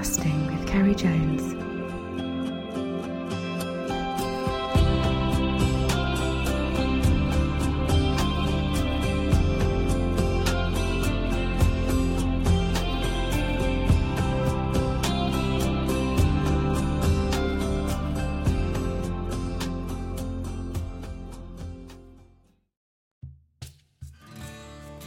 [0.00, 1.52] With Kerry Jones.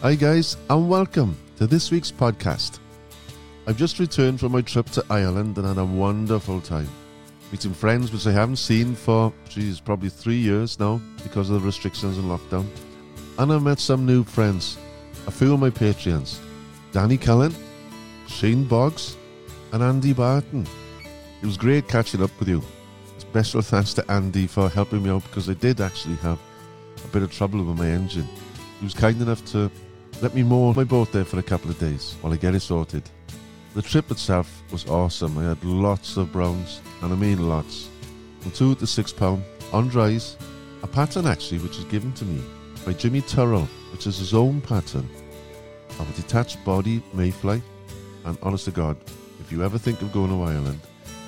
[0.04, 2.82] Hi, guys, and welcome to this week's podcast.
[3.66, 6.90] I've just returned from my trip to Ireland and had a wonderful time.
[7.50, 11.66] Meeting friends which I haven't seen for, geez, probably three years now because of the
[11.66, 12.66] restrictions and lockdown.
[13.39, 14.78] And I met some new friends,
[15.28, 16.39] a few of my Patreons
[16.92, 17.56] Danny Cullen,
[18.28, 19.16] Shane Boggs,
[19.72, 20.68] and Andy Barton.
[21.42, 22.61] It was great catching up with you.
[23.18, 26.39] Special thanks to Andy for helping me out because I did actually have
[27.04, 28.28] a bit of trouble with my engine.
[28.80, 29.72] He was kind enough to
[30.22, 32.59] let me moor my boat there for a couple of days while I get it
[32.59, 33.09] sorted.
[33.73, 35.35] The trip itself was awesome.
[35.39, 37.89] I had lots of browns, and I mean lots.
[38.39, 40.38] From two to six pound on dries,
[40.83, 42.43] a pattern actually which was given to me
[42.85, 45.09] by Jimmy Turrell, which is his own pattern
[45.99, 47.63] of a detached body mayfly.
[48.25, 48.95] And honest to God,
[49.39, 50.80] if you ever think of going to Ireland,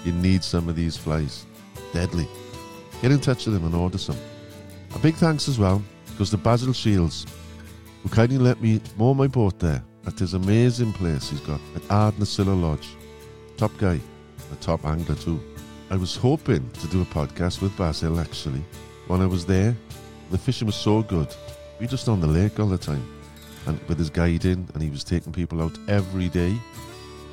[0.03, 1.47] you need some of these flies.
[1.93, 2.27] Deadly.
[3.01, 4.17] Get in touch with him and order some.
[4.93, 5.81] A big thanks as well
[6.19, 7.25] goes to Basil Shields,
[8.03, 11.81] who kindly let me moor my boat there at this amazing place he's got at
[11.83, 12.95] Ardnasillagh Lodge.
[13.57, 13.99] Top guy,
[14.51, 15.39] a top angler too.
[15.89, 18.63] I was hoping to do a podcast with Basil actually.
[19.07, 19.75] When I was there,
[20.31, 21.33] the fishing was so good.
[21.79, 23.05] We just on the lake all the time.
[23.67, 26.55] And with his guiding and he was taking people out every day.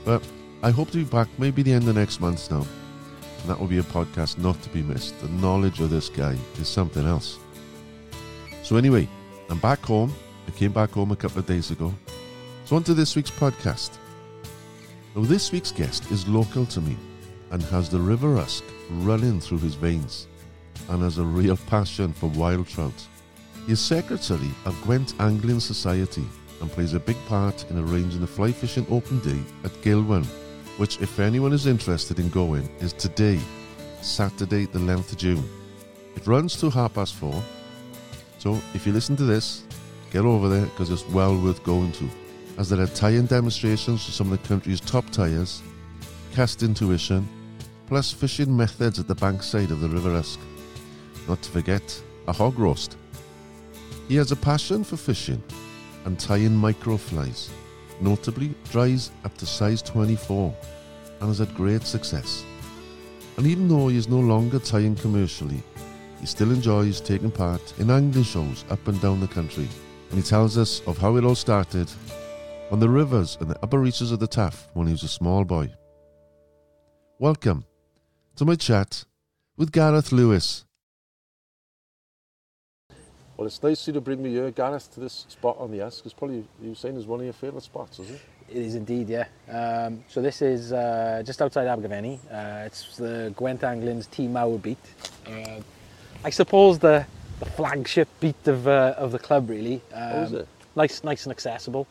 [0.05, 0.27] But
[0.63, 2.67] I hope to be back maybe the end of next month now.
[3.41, 5.19] And that will be a podcast not to be missed.
[5.21, 7.39] The knowledge of this guy is something else.
[8.63, 9.09] So anyway,
[9.51, 10.13] I'm back home.
[10.47, 11.93] I came back home a couple of days ago.
[12.73, 13.99] So on to this week's podcast.
[15.15, 16.97] Now this week's guest is local to me
[17.51, 20.27] and has the River Usk running through his veins
[20.89, 22.95] and has a real passion for wild trout.
[23.67, 26.25] He is secretary of Gwent Angling Society
[26.63, 30.25] and plays a big part in arranging the fly fishing open day at Gilwern,
[30.79, 33.39] which if anyone is interested in going is today,
[34.01, 35.47] Saturday the 11th of June.
[36.17, 37.43] It runs to half past four.
[38.39, 39.65] So if you listen to this,
[40.11, 42.09] get over there because it's well worth going to.
[42.59, 45.63] As there are tie-in demonstrations for some of the country's top tyres,
[46.33, 47.27] cast intuition,
[47.87, 50.39] plus fishing methods at the bankside of the River Usk.
[51.29, 52.97] Not to forget, a hog roast.
[54.09, 55.43] He has a passion for fishing
[56.05, 57.49] and tying microflies,
[58.01, 60.55] notably dries up to size 24,
[61.21, 62.45] and has had great success.
[63.37, 65.63] And even though he is no longer tying commercially,
[66.21, 69.69] he still enjoys taking part in angling shows up and down the country.
[70.11, 71.91] And he tells us of how it all started
[72.73, 75.45] on the rivers and the upper reaches of the Taff when he was a small
[75.45, 75.71] boy.
[77.19, 77.67] Welcome
[78.37, 79.05] to my chat
[79.59, 80.65] with Gareth Lewis.
[83.37, 85.83] Well, it's nice of you to bring me here, Gareth, to this spot on the
[85.83, 86.07] Usk.
[86.07, 88.21] It's probably, you were saying, is one of your favourite spots, is it?
[88.49, 89.27] It is indeed, yeah.
[89.51, 92.21] Um, so this is uh, just outside Abergavenny.
[92.31, 94.79] Uh, it's the Gwent Angling's Team Mawr beat.
[95.27, 95.61] Uh,
[96.25, 97.05] I suppose the,
[97.39, 99.83] the flagship beat of, uh, of the club, really.
[99.93, 100.49] Um, Oh, is it?
[100.75, 101.87] Nice, nice and accessible,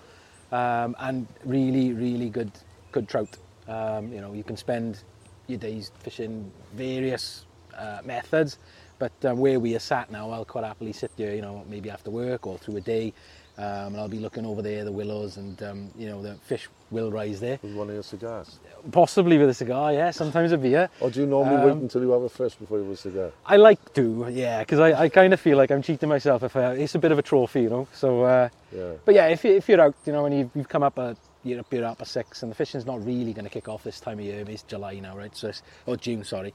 [0.51, 2.51] um, and really, really good,
[2.91, 3.37] good trout.
[3.67, 5.03] Um, you know, you can spend
[5.47, 7.45] your days fishing various
[7.77, 8.57] uh, methods,
[8.99, 11.89] but um, where we are sat now, I'll quite happily sit there, you know, maybe
[11.89, 13.13] after work or through a day,
[13.61, 16.67] um, and I'll be looking over there, the willows, and um, you know, the fish
[16.89, 17.59] will rise there.
[17.61, 18.59] With one of your cigars.
[18.91, 20.89] Possibly with a cigar, yeah, sometimes a beer.
[20.99, 22.97] Or do you normally wait Um, until you have a fish before you have a
[22.97, 23.31] cigar?
[23.45, 26.55] I like to, yeah, because I, I kind of feel like I'm cheating myself if
[26.55, 27.87] I, it's a bit of a trophy, you know.
[27.93, 28.93] So, uh, Yeah.
[29.05, 31.15] but yeah, if, you, if you're out, you know, and you've, you've come up a,
[31.43, 33.83] you're up, you're up at six, and the fishing's not really going to kick off
[33.83, 34.43] this time of year.
[34.47, 35.35] It's July now, right?
[35.35, 36.53] So, it's, or June, sorry.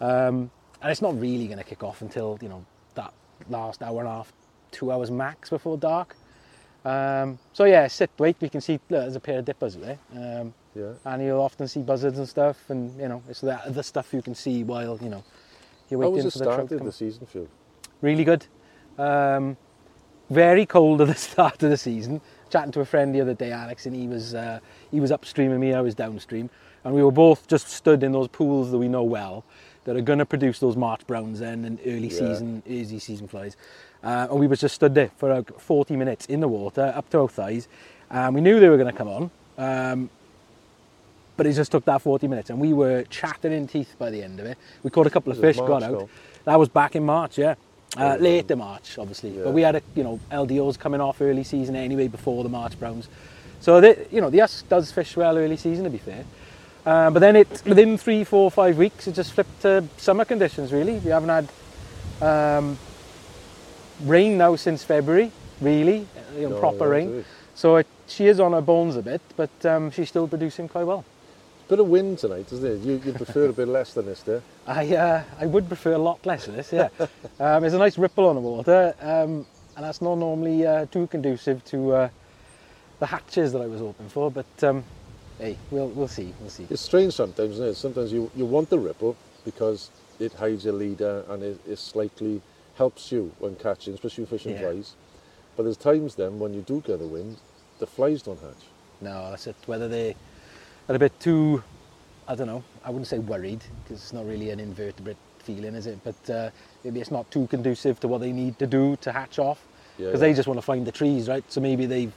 [0.00, 0.50] Um,
[0.82, 3.12] and it's not really going to kick off until you know that
[3.48, 4.32] last hour and a half,
[4.70, 6.16] two hours max before dark.
[6.84, 8.36] Um, so yeah, sit, wait.
[8.40, 9.98] We can see look, there's a pair of dippers there.
[10.14, 10.92] Um, Yeah.
[11.04, 14.22] and you'll often see buzzards and stuff, and you know, it's that the stuff you
[14.22, 15.24] can see while you know
[15.90, 16.86] you're How waiting was it for the trout to started come.
[16.86, 17.48] the season you?
[18.00, 18.46] Really good.
[18.98, 19.56] Um,
[20.30, 22.20] very cold at the start of the season.
[22.50, 24.60] Chatting to a friend the other day, Alex, and he was uh,
[24.90, 26.50] he was upstream of me, I was downstream,
[26.84, 29.44] and we were both just stood in those pools that we know well,
[29.84, 32.18] that are going to produce those March browns then and early Yeah.
[32.18, 33.56] season, early season flies.
[34.02, 37.08] Uh, and we was just stood there for uh, 40 minutes in the water, up
[37.10, 37.68] to our thighs,
[38.10, 39.30] and we knew they were going to come on.
[39.58, 40.10] Um,
[41.36, 44.22] but it just took that 40 minutes, and we were chattering in teeth by the
[44.22, 44.58] end of it.
[44.82, 45.90] We caught a couple of fish, got out.
[45.92, 46.08] though?
[46.44, 47.54] That was back in March, yeah.
[47.96, 49.30] Uh, Oh, late in March, obviously.
[49.36, 49.44] Yeah.
[49.44, 52.78] But we had, a, you know, LDOs coming off early season anyway before the March
[52.78, 53.08] Browns.
[53.60, 56.24] So, the, you know, the Usk does fish well early season, to be fair.
[56.86, 60.72] Uh, but then it within three, four, five weeks, it just flipped to summer conditions.
[60.72, 61.48] Really, we haven't had
[62.22, 62.78] um,
[64.02, 65.30] rain now since February.
[65.60, 66.06] Really,
[66.36, 67.02] you know, No, proper rain.
[67.02, 67.24] absolutely.
[67.54, 70.84] So it, she is on her bones a bit, but um, she's still producing quite
[70.84, 71.04] well.
[71.68, 72.80] Bit of wind tonight, isn't it?
[72.84, 74.42] You, you prefer a bit less than this, there.
[74.66, 76.72] I uh, I would prefer a lot less of this.
[76.72, 76.88] Yeah,
[77.38, 79.46] um, there's a nice ripple on the water, um,
[79.76, 82.08] and that's not normally uh, too conducive to uh,
[82.98, 84.30] the hatches that I was hoping for.
[84.30, 84.82] But um,
[85.40, 86.66] hey, we'll we'll see, we'll see.
[86.70, 87.74] It's strange sometimes, isn't it?
[87.76, 92.40] Sometimes you, you want the ripple because it hides your leader and it, it slightly
[92.76, 94.60] helps you when catching, especially fishing Yeah.
[94.60, 94.94] flies.
[95.56, 97.36] But there's times then when you do get the wind,
[97.78, 98.64] the flies don't hatch.
[99.00, 99.56] No, that's it.
[99.66, 100.14] Whether they
[100.88, 101.62] are a bit too,
[102.28, 102.62] I don't know.
[102.84, 105.98] I wouldn't say worried because it's not really an invertebrate feeling, is it?
[106.04, 106.50] But uh,
[106.84, 109.58] maybe it's not too conducive to what they need to do to hatch off
[109.98, 111.44] Yeah, because they just want to find the trees, right?
[111.50, 112.08] So maybe they,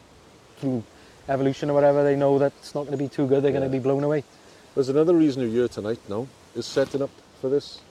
[0.57, 0.83] through
[1.29, 3.43] evolution or whatever, they know that it's not going to be too good.
[3.43, 4.23] They're going to be blown away.
[4.75, 7.81] There's another reason you're here tonight now, is setting up for this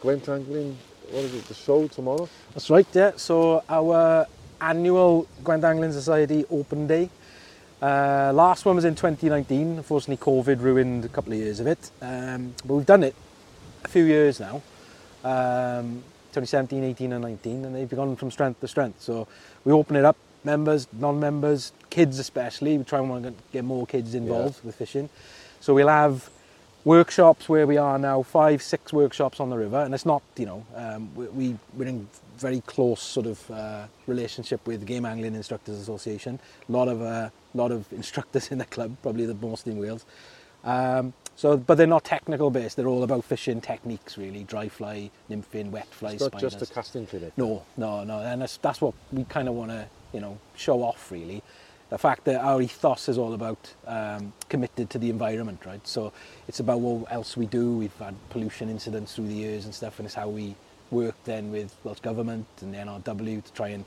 [0.00, 0.76] Gwent Angling,
[1.10, 2.28] what is it, the show tomorrow?
[2.52, 3.12] That's right, yeah.
[3.16, 4.26] So our
[4.60, 7.10] annual Gwent Angling Society Open Day.
[7.80, 9.76] Uh, last one was in 2019.
[9.76, 11.90] Unfortunately, COVID ruined a couple of years of it.
[12.00, 13.14] Um, but we've done it
[13.84, 14.62] a few years now.
[15.22, 16.02] Um,
[16.34, 19.00] 2017, 18 and 19 and they've gone from strength to strength.
[19.00, 19.28] So
[19.64, 22.78] we open it up, members, non-members, kids especially.
[22.78, 25.08] We try and want to get more kids involved with fishing.
[25.60, 26.28] So we'll have
[26.84, 30.46] workshops where we are now, five, six workshops on the river, and it's not, you
[30.46, 35.34] know, um, we, we, we're in very close sort of uh, relationship with Game Angling
[35.34, 36.38] Instructors Association.
[36.68, 40.04] A lot of, uh, lot of instructors in the club, probably the most in Wales.
[40.64, 42.76] Um, so, but they're not technical based.
[42.76, 44.44] They're all about fishing techniques, really.
[44.44, 46.54] Dry fly, nymphing, wet fly, It's not spiders.
[46.54, 47.32] just a casting clinic.
[47.36, 50.82] No, no, no, and that's, that's what we kind of want to, you know, show
[50.82, 51.42] off really.
[51.90, 55.86] The fact that our ethos is all about um, committed to the environment, right?
[55.86, 56.12] So
[56.48, 57.76] it's about what else we do.
[57.76, 60.56] We've had pollution incidents through the years and stuff, and it's how we
[60.90, 63.84] work then with Welsh Government and the NRW to try and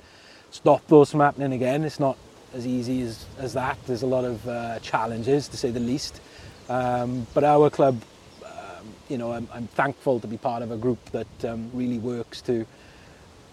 [0.52, 1.84] stop those from happening again.
[1.84, 2.18] It's not
[2.54, 3.78] as easy as, as that.
[3.88, 6.22] There's a lot of uh, challenges, to say the least.
[6.69, 8.02] Um, but our club,
[8.46, 11.98] um, you know, I'm, I'm thankful to be part of a group that um, really
[11.98, 12.66] works to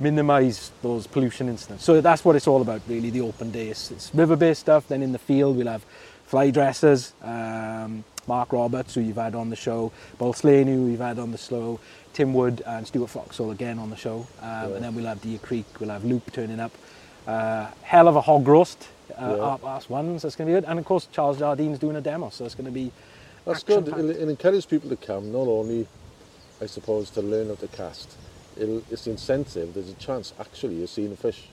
[0.01, 1.85] minimise those pollution incidents.
[1.85, 3.11] So that's what it's all about, really.
[3.11, 4.89] The open days, It's, river-based stuff.
[4.89, 5.85] Then in the field, we'll have
[6.27, 11.01] fly dressers, um, Mark Roberts, who you've had on the show, Paul Slaney, who you've
[11.01, 11.79] had on the show,
[12.13, 14.27] Tim Wood and Stuart Foxall again on the show.
[14.43, 14.73] Um.
[14.73, 16.73] And then we'll have Deer Creek, we'll have Loop turning up.
[17.27, 19.43] Uh, hell of a hog roast, uh, Yeah.
[19.43, 20.69] our last one, so it's going to be good.
[20.69, 22.93] And of course, Charles Jardine's doing a demo, so it's going to be
[23.45, 23.89] That's good.
[23.89, 25.87] It'll, it'll encourage people to come, not only,
[26.61, 28.17] I suppose, to learn of the cast.
[28.57, 29.75] It'll, it's incentive.
[29.75, 31.49] There's a chance, actually, you're seeing a fish.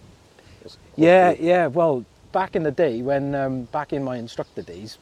[0.96, 1.68] Yeah, yeah.
[1.68, 4.98] Well, back in the day, when um, back in my instructor days,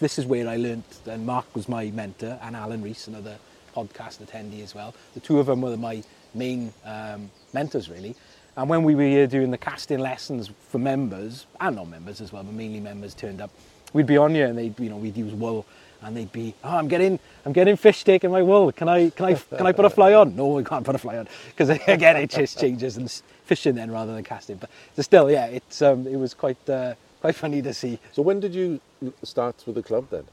[0.00, 0.84] this is where I learnt.
[1.06, 3.38] And Mark was my mentor, and Alan Rees, another
[3.74, 4.94] podcast attendee as well.
[5.14, 6.02] The two of them were my
[6.34, 8.16] main um, mentors, really.
[8.60, 12.42] And when we were here doing the casting lessons for members and non-members as well,
[12.42, 13.50] but mainly members turned up,
[13.94, 15.64] we'd be on here and they'd, you know, we'd use wool,
[16.02, 18.70] and they'd be, oh, I'm getting, I'm getting fish taking my wool.
[18.70, 20.36] Can I, can I, can I put a fly on?
[20.36, 23.10] No, we can't put a fly on because again, it just changes and
[23.46, 24.56] fishing then rather than casting.
[24.56, 24.68] But
[25.06, 27.98] still, yeah, it's, um, it was quite, uh, quite funny to see.
[28.12, 28.78] So when did you
[29.22, 30.24] start with the club then?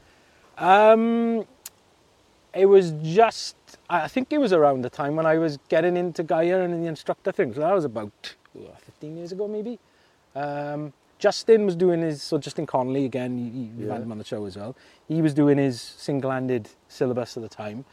[0.58, 1.46] Um,
[2.52, 3.56] it was just,
[3.90, 6.88] I think it was around the time when I was getting into Gaia and the
[6.88, 7.54] instructor thing.
[7.54, 9.78] So that was about oh, 15 years ago, maybe.
[10.34, 13.94] Um, Justin was doing his, so Justin Connolly, again, you, you Yeah.
[13.94, 14.76] had him on the show as well.
[15.08, 17.84] He was doing his single-handed syllabus at the time.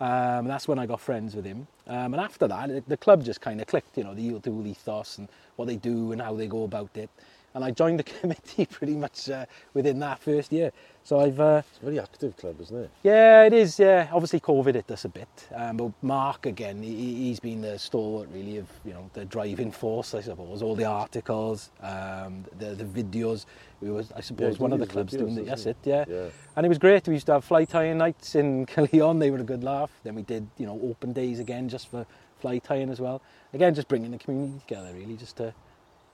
[0.00, 1.68] Um, that's when I got friends with him.
[1.86, 5.28] Um, and after that, the, club just kind of clicked, you know, the ethos and
[5.54, 7.08] what they do and how they go about it.
[7.54, 10.72] And I joined the committee pretty much uh, within that first year.
[11.04, 12.90] So I've, uh, It's a very active club, isn't it?
[13.02, 13.78] yeah, it is.
[13.78, 17.76] Yeah, obviously COVID hit us a bit, um, but Mark again, he, he's been the
[17.76, 20.62] stalwart really of you know the driving force, I suppose.
[20.62, 23.46] All the articles, um, the the videos.
[23.80, 25.46] We was, I suppose, he one of the clubs videos, doing it.
[25.46, 25.76] That's it.
[25.82, 26.04] Yeah.
[26.08, 26.28] Yeah.
[26.54, 27.08] and it was great.
[27.08, 29.18] We used to have fly tying nights in Killion.
[29.18, 29.90] They were a good laugh.
[30.04, 32.06] Then we did you know open days again just for
[32.38, 33.20] fly tying as well.
[33.52, 35.52] Again, just bringing the community together really, just to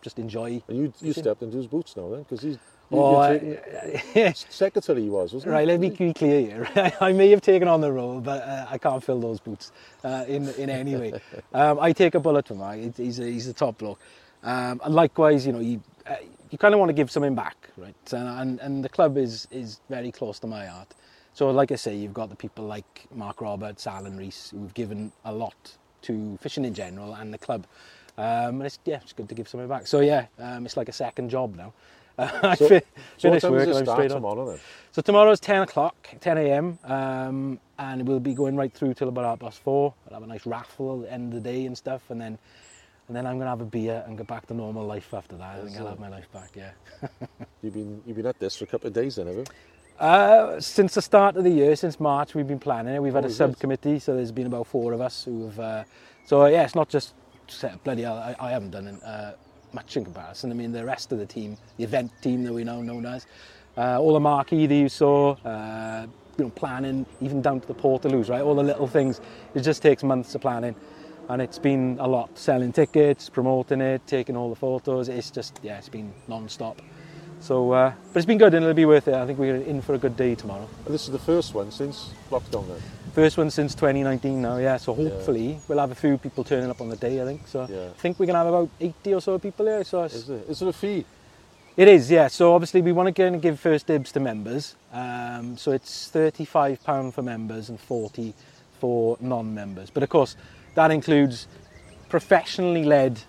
[0.03, 0.63] just enjoy.
[0.69, 2.59] And you, you stepped into his boots now then, because he's
[2.91, 3.59] Oh, you're
[4.17, 5.73] I- secretary he was, wasn't Right, he?
[5.73, 6.93] let me be clear here.
[7.03, 9.73] I may have taken on the role, but uh, I can't fill those boots
[10.05, 11.13] uh, in in any way.
[11.53, 12.79] Um, I take a bullet from Mark.
[12.97, 14.01] He's a, he's a top bloke.
[14.43, 16.15] Um, and likewise, you know, you uh,
[16.51, 17.95] you kind of want to give something back, right?
[18.13, 20.95] And, and and the club is is very close to my heart.
[21.35, 25.13] So, like I say, you've got the people like Mark Roberts, Alan Rees, who've given
[25.27, 27.67] a lot to fishing in general and the club.
[28.19, 29.87] Um, and it's, yeah, it's good to give something back.
[29.87, 31.73] So yeah, um, it's like a second job now.
[32.19, 32.83] I So, fi-
[33.17, 34.17] so what finish time work does and I'm start straight on.
[34.17, 34.59] tomorrow then?
[34.91, 36.79] So tomorrow's 10 o'clock, 10 a.m.
[36.85, 39.95] Um, and we'll be going right through till about half past four.
[40.09, 42.37] I'll have a nice raffle at the end of the day and stuff, and then
[43.07, 45.61] and then I'm gonna have a beer and go back to normal life after that.
[45.61, 46.51] I think I'll have my life back.
[46.57, 46.73] Yeah.
[47.63, 49.45] You've been you've been at this for a couple of days then, have you?
[50.01, 53.03] Uh, since the start of the year, since March, we've been planning it.
[53.03, 55.59] We've had Oh, a subcommittee, so there's been about four of us who've.
[55.59, 55.85] Uh,
[56.25, 57.15] so yeah, it's not just
[57.85, 58.17] bloody hell.
[58.17, 59.35] I, I haven't done uh,
[59.73, 60.51] much in comparison.
[60.51, 63.27] I mean, the rest of the team, the event team that we now known as,
[63.77, 67.75] uh, all the marquee that you saw, uh, you know, planning, even down to the
[67.75, 68.43] portaloos, right?
[68.43, 69.21] All the little things.
[69.55, 70.75] It just takes months of planning,
[71.29, 72.37] and it's been a lot.
[72.39, 75.09] Selling tickets, promoting it, taking all the photos.
[75.09, 76.81] It's just yeah, it's been non-stop.
[77.41, 79.15] So, uh, but it's been good and it'll be worth it.
[79.15, 80.69] I think we're in for a good day tomorrow.
[80.85, 82.98] And this is the first one since lockdown then.
[83.15, 84.77] First one since 2019 now, yeah.
[84.77, 87.21] So hopefully we'll have a few people turning up on the day.
[87.21, 87.67] I think so.
[87.69, 87.87] Yeah.
[87.87, 89.83] I think we're gonna have about 80 or so people there.
[89.85, 91.05] So it's, Is there is there a fee?
[91.77, 92.29] it is, yeah.
[92.29, 94.77] So obviously we want to give first dibs to members.
[94.93, 98.35] Um, so it's 35 pound for members and 40
[98.81, 99.91] for non-members.
[99.91, 100.37] But of course,
[100.75, 101.49] that includes
[102.09, 103.21] professionally led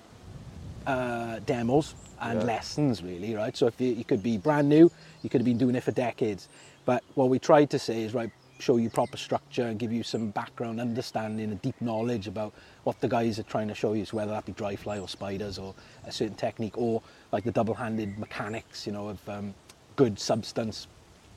[0.85, 2.45] uh, demos and Yeah.
[2.45, 3.55] lessons, really, right?
[3.55, 4.91] So if you, you could be brand new,
[5.23, 6.47] you could have been doing it for decades.
[6.85, 10.03] But what we tried to say is, right, show you proper structure and give you
[10.03, 14.05] some background understanding and deep knowledge about what the guys are trying to show you,
[14.05, 15.73] so whether that be dry fly or spiders or
[16.05, 17.01] a certain technique or
[17.31, 19.53] like the double-handed mechanics, you know, of um,
[19.95, 20.87] good substance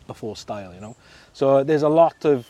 [0.06, 0.96] before style, you know.
[1.32, 2.46] So there's a lot of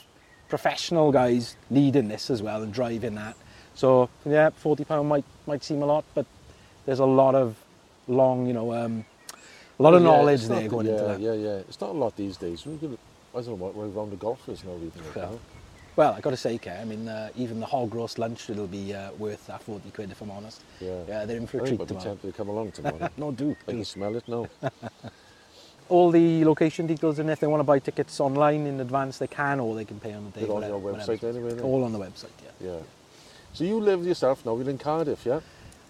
[0.49, 3.37] professional guys leading this as well and driving that.
[3.75, 6.27] So yeah, forty pound might might seem a lot, but
[6.87, 7.57] there's a lot of
[8.09, 9.05] long, you know, um,
[9.79, 11.21] a lot of Yeah, knowledge there not- going yeah, into that.
[11.21, 11.57] Yeah, yeah.
[11.69, 12.67] It's not a lot these days.
[13.35, 14.93] I don't know what around the golfers now it.
[15.17, 15.29] Yeah.
[15.95, 18.67] Well, I got to say, Ke, I mean, uh, even the hog roast lunch it'll
[18.67, 20.63] be uh, worth that forty quid if I'm honest.
[20.81, 21.03] Yeah.
[21.09, 22.05] Yeah, they're in for a treat tomorrow.
[22.05, 23.09] tempted to come along tomorrow.
[23.17, 23.57] No, do.
[23.69, 23.77] I do.
[23.79, 24.47] can smell it now.
[25.89, 29.27] All the location details, and if they want to buy tickets online in advance, they
[29.27, 30.41] can, or they can pay on the day.
[30.41, 31.13] They're on whatever- your whatever.
[31.17, 31.65] website anyway, then?
[31.65, 32.69] All on the website, yeah.
[32.71, 32.79] Yeah.
[33.53, 34.57] So you live yourself now.
[34.57, 35.41] You're in Cardiff, yeah?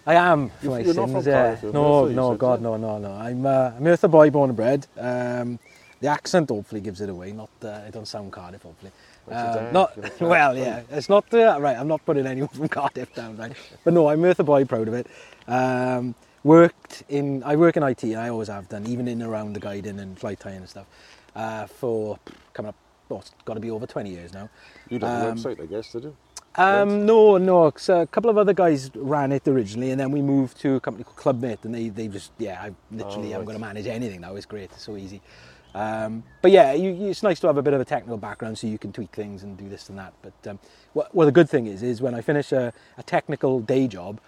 [0.04, 0.48] I am.
[0.48, 1.42] For You- my you're not from yeah.
[1.44, 3.12] Cardiff, you're No, no, God, no, no, no.
[3.12, 4.86] I'm uh, I'm Merthyr boy, born and bred.
[4.98, 5.60] Um,
[6.02, 7.32] the accent hopefully gives it away.
[7.32, 8.92] Not, uh, I don't sound Cardiff, hopefully.
[9.32, 10.82] Um, not well, yeah.
[10.92, 11.78] It's not uh, right.
[11.78, 13.54] I'm not putting anyone from Cardiff down, right?
[13.84, 15.08] But no, I'm Merthyr boy, proud of it.
[15.48, 18.04] Um, worked in, I work in IT.
[18.16, 20.86] I always have done, even in and around the guiding and flight tying and stuff.
[21.36, 22.18] Uh, for
[22.54, 22.76] coming up,
[23.10, 24.50] oh, it's got to be over 20 years now.
[24.90, 26.16] You have Um, a website, I guess, did you?
[26.56, 27.70] Um, no, no.
[27.72, 30.80] 'cause a couple of other guys ran it originally, and then we moved to a
[30.80, 33.46] company called Clubmate, and they, they just, yeah, I literally Oh, am right.
[33.46, 34.36] going to manage anything now.
[34.36, 35.20] It's great, it's so easy.
[35.74, 38.58] Um, but yeah, you, you, it's nice to have a bit of a technical background
[38.58, 40.12] so you can tweak things and do this and that.
[40.22, 40.58] But um,
[40.92, 44.20] what, well, the good thing is, is when I finish a, a technical day job,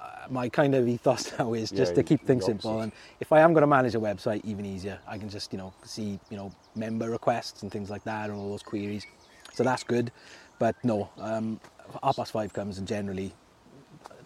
[0.00, 2.80] uh, my kind of ethos now is just Yeah, to keep things simple.
[2.80, 4.98] And if I am going to manage a website, even easier.
[5.06, 8.38] I can just, you know, see, you know, member requests and things like that and
[8.38, 9.06] all those queries.
[9.52, 10.10] So that's good.
[10.58, 11.60] But no, um,
[12.02, 13.32] half past five comes and generally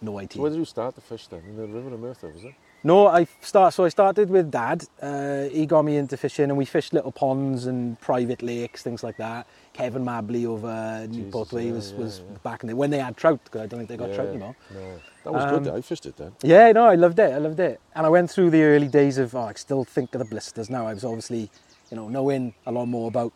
[0.01, 0.33] no IT.
[0.33, 1.41] So where did you start the fish then?
[1.47, 2.55] In the River of Merthyr, was it?
[2.83, 3.73] No, I start.
[3.73, 4.85] So I started with Dad.
[5.01, 9.03] Uh, he got me into fishing, and we fished little ponds and private lakes, things
[9.03, 9.47] like that.
[9.75, 12.37] Cefn Mably over Newport yeah, was, yeah, was yeah.
[12.43, 13.39] back in the when they had trout.
[13.43, 14.55] Because I don't think they got trout anymore.
[14.73, 14.99] No.
[15.25, 15.73] That was Um, good.
[15.73, 16.31] I fished it then.
[16.41, 17.33] Yeah, no, I loved it.
[17.33, 17.81] I loved it.
[17.95, 19.35] And I went through the early days of.
[19.35, 20.87] Oh, I still think of the blisters now.
[20.87, 21.49] I was obviously,
[21.91, 23.33] you know, knowing a lot more about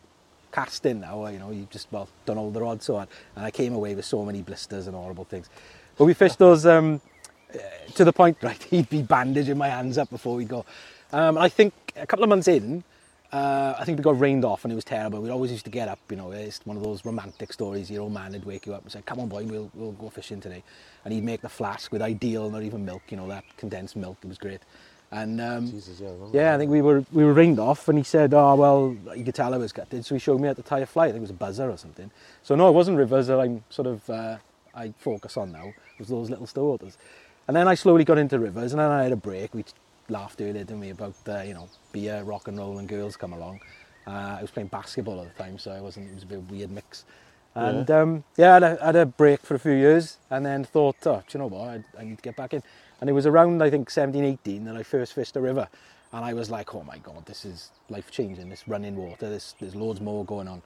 [0.52, 1.26] casting now.
[1.26, 3.94] You know, you just well don't hold the rods so hard, and I came away
[3.94, 5.50] with so many blisters and horrible things.
[5.98, 7.02] But we fished those um,
[7.94, 8.62] to the point, right?
[8.64, 10.64] He'd be bandaging my hands up before we'd go.
[11.12, 12.84] Um, I think a couple of months in,
[13.32, 15.20] uh, I think we got rained off and it was terrible.
[15.20, 17.90] We always used to get up, you know, it's one of those romantic stories.
[17.90, 20.08] Your old man would wake you up and say, "Come on, boy, we'll we'll go
[20.10, 20.62] fishing today,"
[21.04, 24.18] and he'd make the flask with ideal, not even milk, you know, that condensed milk.
[24.22, 24.60] It was great.
[25.10, 26.08] And um, Jesus, yeah.
[26.10, 28.96] I yeah, I think we were we were rained off, and he said, "Oh well,
[29.16, 31.06] you could tell I was gutted." So he showed me how to tie a fly.
[31.06, 32.10] I think it was a buzzer or something.
[32.42, 34.36] So no, it wasn't rivers that I'm sort of uh,
[34.74, 35.66] I focus on now.
[35.66, 36.98] It was those little waters,
[37.46, 39.54] and then I slowly got into rivers, and then I had a break.
[39.54, 39.64] We
[40.08, 43.32] laughed earlier, didn't we, about uh, you know beer, rock and roll, and girls come
[43.32, 43.60] along.
[44.06, 46.10] Uh, I was playing basketball at the time, so I wasn't.
[46.10, 47.04] It was a bit weird mix.
[47.54, 50.18] And yeah, um, yeah I, had a, I had a break for a few years,
[50.30, 51.68] and then thought, oh, do you know what?
[51.68, 52.62] I, I need to get back in.
[53.00, 55.68] And it was around, I think, 17, 18 that I first fished a river.
[56.12, 59.54] And I was like, oh my God, this is life changing, this running water, there's,
[59.60, 60.62] there's loads more going on.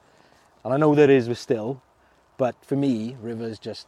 [0.63, 1.81] And I know there is with still,
[2.37, 3.87] but for me, rivers just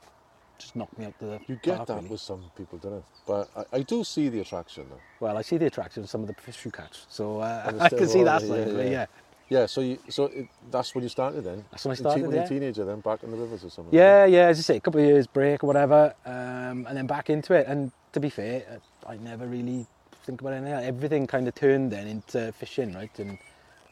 [0.61, 2.09] just knocked me out to the You get park, that really.
[2.09, 3.03] with some people, don't you?
[3.27, 4.99] But I, I do see the attraction though.
[5.19, 7.89] Well, I see the attraction of some of the fish you catch, so uh, I
[7.89, 8.67] can see that side.
[8.67, 8.89] yeah, yeah.
[8.89, 9.05] yeah.
[9.49, 11.65] Yeah, so you, so it, that's when you started then.
[11.71, 12.45] That's when I started, When you yeah.
[12.45, 13.93] a teenager, then back in the rivers or something.
[13.93, 17.05] Yeah, yeah, as I say, a couple of years break or whatever, um, and then
[17.05, 17.67] back into it.
[17.67, 19.87] And to be fair, I never really
[20.23, 20.73] think about anything.
[20.73, 23.11] Everything kind of turned then into fishing, right?
[23.19, 23.37] And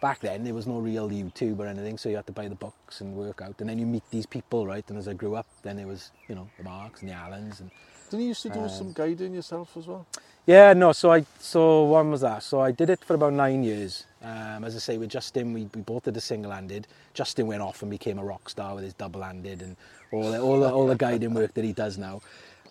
[0.02, 2.56] back then there was no real YouTube or anything, so you had to buy the
[2.56, 3.56] books and work out.
[3.60, 4.86] And then you meet these people, right?
[4.90, 7.60] And as I grew up, then there was you know the Marks and the Allens
[7.62, 7.72] and
[8.10, 10.08] Didn't you used to do Um, some guiding yourself as well?
[10.46, 10.94] Yeah, no.
[10.94, 12.44] So I so when was that?
[12.44, 14.06] So I did it for about nine years.
[14.24, 16.88] Um, as I say, with Justin, we, we both did the single-handed.
[17.14, 19.78] Justin went off and became a rock star with his double-handed and
[20.12, 22.22] all the, all the, all the guiding work that he does now.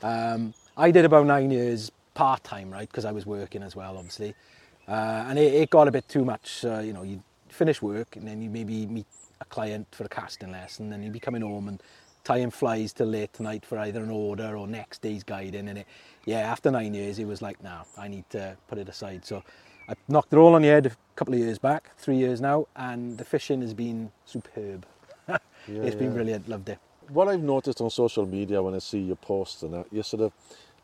[0.02, 2.88] Um, I did about nine years part-time, right?
[2.88, 4.34] Because I was working as well, obviously.
[4.88, 6.64] Uh, and it, it got a bit too much.
[6.64, 9.06] Uh, you know, you finish work and then you maybe meet
[9.40, 11.82] a client for a casting lesson, and you'd be coming home and
[12.24, 15.68] tying flies till late tonight for either an order or next day's guiding.
[15.68, 15.86] And it,
[16.24, 19.24] yeah, after nine years, it was like, nah, I need to put it aside.
[19.24, 19.42] So
[19.88, 22.66] I knocked it all on the head a couple of years back, three years now,
[22.76, 24.86] and the fishing has been superb.
[25.66, 26.78] Yeah, it's been brilliant, loved it.
[27.10, 30.22] What I've noticed on social media when I see your posts and that, you sort
[30.22, 30.32] of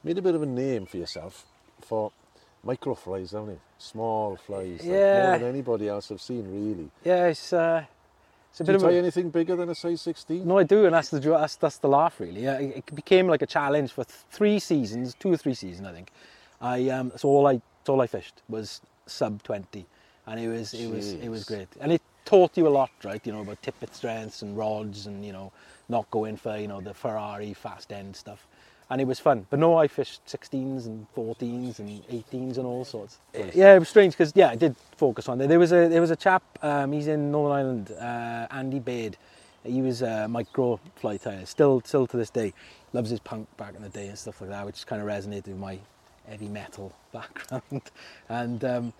[0.02, 1.46] made a bit of a name for yourself
[1.80, 2.12] for
[2.64, 3.60] micro flies, haven't you?
[3.78, 5.28] Small flies, like Yeah.
[5.30, 6.90] more than anybody else I've seen, really.
[7.04, 7.84] Yeah, it's, uh,
[8.50, 8.98] it's a Do bit you of tie a...
[9.00, 10.46] anything bigger than a size 16?
[10.46, 12.42] No, I do, and that's the that's, that's the laugh really.
[12.42, 16.10] Yeah, it, became like a challenge for three seasons, two or three seasons, I think.
[16.60, 19.86] I um, so all I that's all I fished was sub twenty,
[20.26, 23.20] and it was it was it was great, and it taught you a lot, right?
[23.26, 25.52] You know about tippet strengths and rods, and you know
[25.88, 28.46] not going for you know the Ferrari fast end stuff,
[28.94, 29.44] and it was fun.
[29.50, 33.18] But no, I fished 16s and 14s and 18s and all sorts.
[33.52, 35.48] Yeah, it was strange because yeah, I did focus on it.
[35.48, 39.16] There was a there was a chap, um, he's in Northern Ireland, uh, Andy Baird.
[39.64, 42.52] He was a micro fly tyer, still still to this day.
[42.92, 45.48] Loves his punk back in the day and stuff like that, which kind of resonated
[45.48, 45.76] with my
[46.28, 47.82] heavy metal background.
[48.28, 48.92] and um,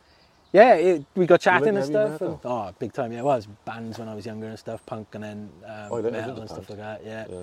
[0.53, 2.21] yeah, it, we got chatting and stuff.
[2.21, 3.13] And, oh, big time!
[3.13, 5.89] Yeah, well, it was bands when I was younger and stuff, punk and then um,
[5.93, 7.05] Oh, I did- I metal and stuff like that.
[7.05, 7.27] Yeah.
[7.31, 7.39] Yeah.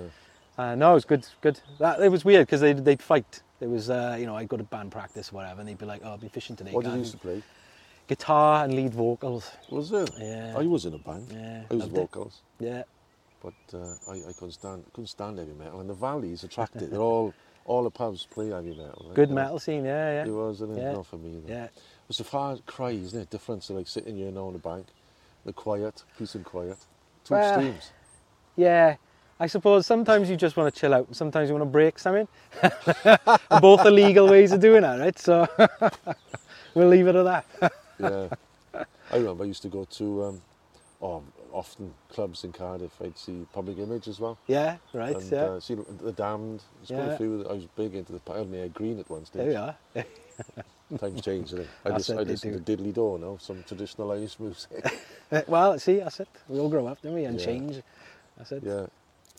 [0.58, 1.26] Uh, no, it was good.
[1.42, 1.60] Good.
[1.80, 3.42] That, it was weird because they'd, they'd fight.
[3.60, 5.86] It was, uh, you know, I'd go to band practice or whatever, and they'd be
[5.86, 7.42] like, "Oh, I'll be fishing today." What did you used to play?
[8.08, 9.50] Guitar and lead vocals.
[9.70, 10.10] Was it?
[10.20, 10.56] Yeah.
[10.58, 11.28] I was in a band.
[11.32, 12.00] Yeah, I was loved it.
[12.02, 12.42] vocals.
[12.60, 12.84] Yeah.
[13.42, 15.80] but uh, I, I couldn't stand couldn't stand heavy metal.
[15.80, 16.92] And the valleys attracted.
[16.92, 17.34] They're all
[17.66, 19.04] all the pubs play heavy metal.
[19.08, 19.16] right?
[19.16, 19.86] Good metal scene.
[19.86, 20.30] Yeah, yeah.
[20.30, 20.94] It was, and Yeah.
[20.94, 21.40] not for me.
[21.46, 21.54] Though.
[21.54, 21.68] Yeah.
[22.10, 23.30] It's a far cry, isn't it?
[23.30, 24.88] Difference to like sitting here now on the bank,
[25.46, 26.78] the quiet, peace and quiet.
[27.24, 27.92] Two Well, extremes.
[28.58, 28.96] Yeah.
[29.42, 31.98] I suppose sometimes you just want to chill out, and sometimes you want to break
[31.98, 32.28] something.
[33.60, 35.18] both are legal ways of doing that, right?
[35.18, 35.48] So
[36.76, 37.74] we'll leave it at that.
[38.00, 38.84] yeah.
[39.12, 40.42] I remember I used to go to um,
[41.02, 42.92] oh, often clubs in Cardiff.
[43.04, 44.38] I'd see Public Image as well.
[44.46, 45.16] Yeah, right.
[45.16, 45.40] and yeah.
[45.40, 46.62] uh, see the, Damned.
[46.88, 47.14] There's quite Yeah.
[47.16, 47.38] a few.
[47.40, 48.22] that I was big into the.
[48.32, 49.76] I had my green at one there we are.
[51.00, 51.68] Times change, Isn't it?
[51.84, 54.70] I, That's just, it, I listen to Diddley Do now, some traditional Irish music.
[55.48, 56.28] Well, see, that's it.
[56.48, 57.24] We all grow up, don't we?
[57.24, 57.46] And Yeah.
[57.46, 57.82] change.
[58.38, 58.64] That's it.
[58.64, 58.86] Yeah.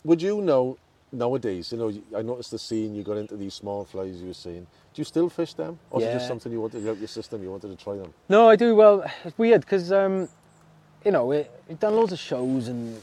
[0.03, 0.77] Would you know
[1.11, 1.71] nowadays?
[1.71, 2.93] You know, I noticed the scene.
[2.95, 4.21] You got into these small flies.
[4.21, 4.67] You were saying.
[4.93, 7.41] Do you still fish them, or is it just something you wanted out your system?
[7.41, 8.13] You wanted to try them.
[8.29, 8.75] No, I do.
[8.75, 10.29] Well, it's weird because, um,
[11.03, 13.01] you know, we, we've done loads of shows and,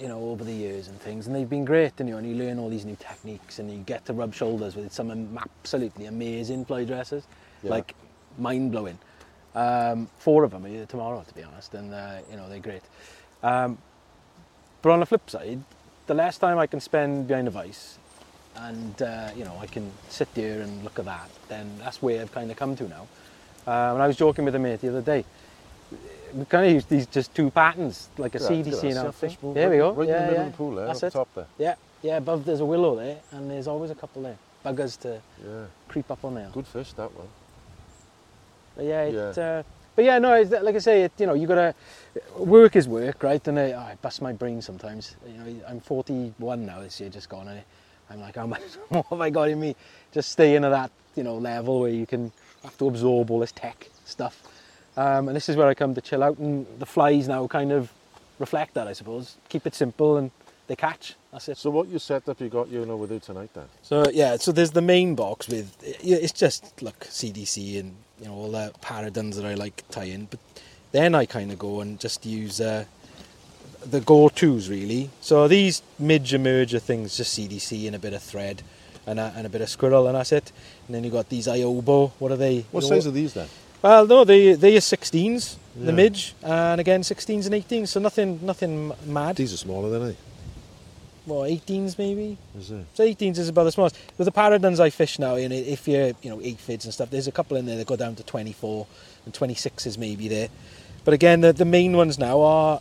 [0.00, 2.26] you know, over the years and things, and they've been great, and, you know, and
[2.26, 6.06] you learn all these new techniques and you get to rub shoulders with some absolutely
[6.06, 7.24] amazing fly dressers,
[7.62, 7.72] Yeah.
[7.72, 7.94] like
[8.38, 8.98] mind blowing.
[9.54, 12.60] Um, four of them are here tomorrow, to be honest, and, uh, you know, they're
[12.60, 12.82] great.
[13.42, 13.76] Um,
[14.80, 15.60] but on the flip side,
[16.06, 17.98] the less time I can spend behind a vice
[18.56, 22.22] and, uh, you know, I can sit there and look at that, then that's where
[22.22, 23.02] I've kind of come to now.
[23.66, 25.24] Um, and I was joking with a mate the other day.
[26.34, 29.36] We kind of use these just two patterns, like a Yeah, CDC and a fish
[29.42, 29.92] move There we go.
[29.92, 30.46] Right yeah, in the middle yeah.
[30.46, 31.12] of the pool there, That's it.
[31.12, 31.46] top there.
[31.58, 32.16] Yeah, yeah.
[32.18, 34.36] Above there's a willow there, and there's always a couple there.
[34.64, 35.64] Buggers to Yeah.
[35.88, 36.48] creep up on there.
[36.52, 37.28] Good fish that one.
[38.76, 39.42] But yeah, it, Yeah.
[39.42, 39.62] Uh,
[39.96, 41.74] but yeah, no, like I say, it, you know, you gotta
[42.36, 43.46] work is work, right?
[43.48, 45.16] And I, oh, I bust my brain sometimes.
[45.26, 46.80] You know, I'm 41 now.
[46.80, 47.62] This year just gone, and
[48.10, 49.74] I'm like, how much more have I got in me?
[50.12, 52.30] Just staying at that, you know, level where you can
[52.62, 54.42] have to absorb all this tech stuff.
[54.98, 57.72] Um, and this is where I come to chill out, and the flies now kind
[57.72, 57.90] of
[58.38, 59.36] reflect that, I suppose.
[59.48, 60.30] Keep it simple, and
[60.66, 61.14] they catch.
[61.32, 61.56] That's it.
[61.58, 63.66] So what you set up, you got you know with you tonight then.
[63.82, 68.26] So yeah, so there's the main box with yeah, it's just look CDC and you
[68.26, 70.40] know all the paraduns that I like tie in, but
[70.92, 72.84] then I kind of go and just use uh,
[73.84, 75.10] the go-tos really.
[75.20, 78.62] So these midge merger things, just CDC and a bit of thread
[79.06, 80.50] and a, and a bit of squirrel, and that's it.
[80.86, 82.12] And then you got these Iobo.
[82.18, 82.64] What are they?
[82.70, 83.48] What You know, size are these then?
[83.82, 85.86] Well, no, they they are 16s, Yeah.
[85.86, 87.88] the midge, and again 16s and 18s.
[87.88, 89.36] So nothing nothing mad.
[89.36, 90.16] These are smaller than I.
[91.26, 92.38] Well, 18s maybe.
[92.56, 92.86] Is it?
[92.94, 93.98] So 18s is about the smallest.
[94.16, 97.10] With the paraduns I fish now, know, if you're, you know, eight fids and stuff,
[97.10, 98.86] there's a couple in there that go down to 24
[99.24, 100.48] and 26s maybe there.
[101.04, 102.80] But again, the, the main ones now are,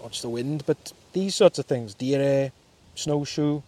[0.00, 2.52] watch the wind, but these sorts of things, deer
[2.94, 3.62] snowshoe,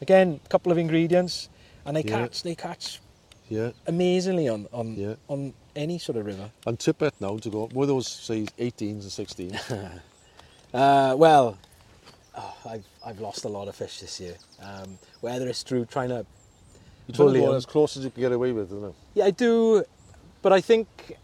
[0.00, 1.48] again, a couple of ingredients,
[1.84, 2.20] and they Yeah.
[2.26, 3.00] catch, they catch
[3.50, 3.72] Yeah.
[3.86, 5.14] amazingly on on Yeah.
[5.28, 6.50] on any sort of river.
[6.66, 7.68] And Tippet now to go.
[7.74, 10.00] Were those say 18s and 16s?
[10.74, 11.58] Uh, well,
[12.36, 14.36] oh, I've I've lost a lot of fish this year.
[14.62, 16.24] Um, whether it's through trying to
[17.08, 17.56] You Bully go 'em.
[17.56, 18.94] as close as you can get away with, isn't it?
[19.14, 19.84] Yeah, I do,
[20.42, 21.16] but I think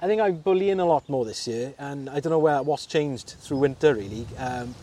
[0.00, 2.86] I think I'm bullying a lot more this year, and I don't know where what's
[2.86, 4.26] changed through winter really.
[4.38, 4.74] Um,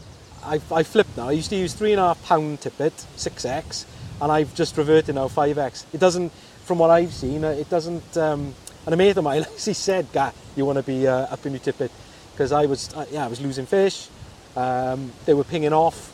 [0.45, 1.29] I've I flipped now.
[1.29, 3.85] I used to use three and a half pound tippet, six X,
[4.21, 5.85] and I've just reverted now five X.
[5.93, 6.31] It doesn't,
[6.65, 8.17] from what I've seen, uh, it doesn't.
[8.17, 8.53] Um,
[8.85, 11.53] and a mate of mine actually said, "Gah, you want to be uh, up in
[11.53, 11.91] your tippet,"
[12.33, 14.07] because I was uh, yeah I was losing fish.
[14.55, 16.11] Um, they were pinging off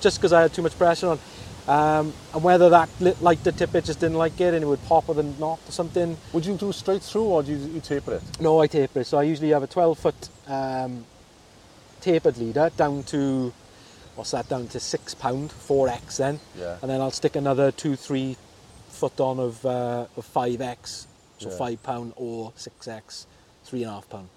[0.00, 1.18] just because I had too much pressure on.
[1.66, 5.08] Um, and whether that li- lighter tippet just didn't like it and it would pop
[5.08, 6.16] or than knot or something.
[6.34, 8.22] Would you do straight through or do you, you taper it?
[8.38, 9.06] No, I taper it.
[9.06, 11.06] So I usually have a 12 foot um,
[12.02, 13.52] tapered leader down to,
[14.14, 16.38] what's that, down to six pound, 4x then.
[16.58, 16.76] Yeah.
[16.82, 18.36] And then I'll stick another two, three
[18.90, 21.06] foot on of, uh, of 5x,
[21.38, 21.56] so Yeah.
[21.56, 23.24] five pound or 6x,
[23.64, 24.28] three and a half pound.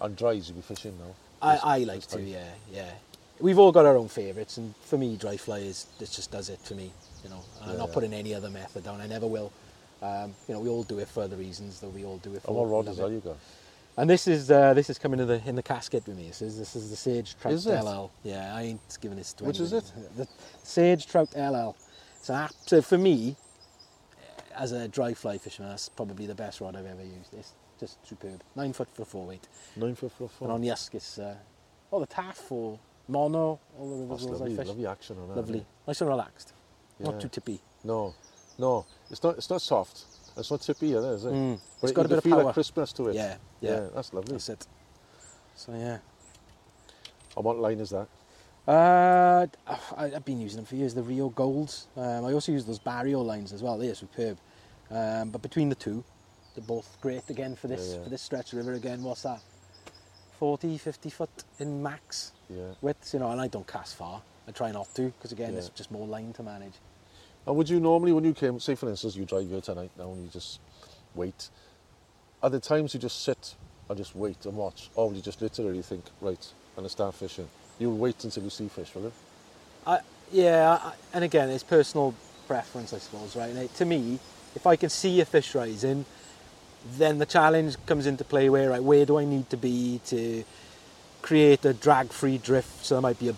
[0.00, 1.14] And dries, you'll be fishing now.
[1.42, 2.90] I, I like to, yeah, yeah.
[3.40, 6.48] We've all got our own favourites, and for me, dry fly is it just does
[6.48, 6.90] it for me.
[7.22, 7.94] You know, I'm Yeah, not yeah.
[7.94, 9.00] putting any other method down.
[9.00, 9.52] I never will.
[10.00, 12.42] Um, you know, we all do it for other reasons, though we all do it
[12.42, 12.48] for.
[12.48, 13.36] And what rod is that you got?
[13.98, 16.28] And this is uh, this is coming in the in the casket with me.
[16.28, 18.10] This is this is the Sage Trout LL.
[18.24, 19.90] Yeah, I ain't giving this to Which is it?
[20.16, 20.28] The
[20.62, 21.74] Sage Trout LL.
[22.20, 23.36] So, absolute for me
[24.54, 25.70] as a dry fly fisherman.
[25.70, 27.32] That's probably the best rod I've ever used.
[27.32, 28.42] It's just superb.
[28.54, 29.48] Nine foot for four weight.
[29.76, 30.50] Nine foot for a And foot.
[30.50, 31.36] on Usk, it's uh,
[31.90, 32.78] all the taff or
[33.10, 34.66] Monnow, all the rivers I lovely, fish.
[34.68, 35.36] lovely action on that.
[35.36, 35.66] Lovely.
[35.86, 36.52] Nice and relaxed.
[36.98, 37.06] Yeah.
[37.10, 37.60] Not too tippy.
[37.84, 38.14] No,
[38.58, 39.36] no, it's not.
[39.36, 40.04] It's not soft.
[40.36, 41.32] It's not tippy either, is it?
[41.32, 41.58] Mm.
[41.80, 42.44] But It's got a bit of feel power.
[42.44, 43.14] that crispness to it.
[43.14, 43.86] Yeah, yeah.
[43.94, 44.32] that's lovely.
[44.32, 44.66] That's it.
[45.54, 45.98] So yeah.
[47.36, 48.08] And what line is that?
[48.66, 49.46] Uh,
[49.96, 50.92] I, I've been using them for years.
[50.94, 51.86] The Rio Golds.
[51.96, 53.78] Um, I also use those Barrio lines as well.
[53.78, 54.38] They're superb.
[54.90, 56.02] Um, but between the two,
[56.56, 58.04] they're both great again for this Yeah, yeah.
[58.04, 59.02] for this stretch of river again.
[59.02, 59.40] What's that?
[60.38, 62.72] 40, 50 foot in max Yeah.
[62.80, 63.30] widths, you know.
[63.30, 64.22] And I don't cast far.
[64.48, 65.58] I try not to because again, Yeah.
[65.58, 66.74] it's just more line to manage.
[67.46, 70.10] And would you normally, when you came, say for instance, you drive here tonight now
[70.10, 70.58] and you just
[71.14, 71.48] wait,
[72.42, 73.54] are there times you just sit
[73.88, 74.90] and just wait and watch?
[74.94, 77.48] Or would you just literally think, right, and I start fishing?
[77.78, 79.12] You wait until you see fish, will it?
[79.86, 80.00] I,
[80.32, 82.14] yeah, I, and again, it's personal
[82.48, 83.72] preference, I suppose, right?
[83.76, 84.18] To me,
[84.54, 86.04] if I can see a fish rising,
[86.92, 90.44] then the challenge comes into play where, right, where do I need to be to
[91.22, 92.84] create a drag-free drift?
[92.84, 93.34] So there might be a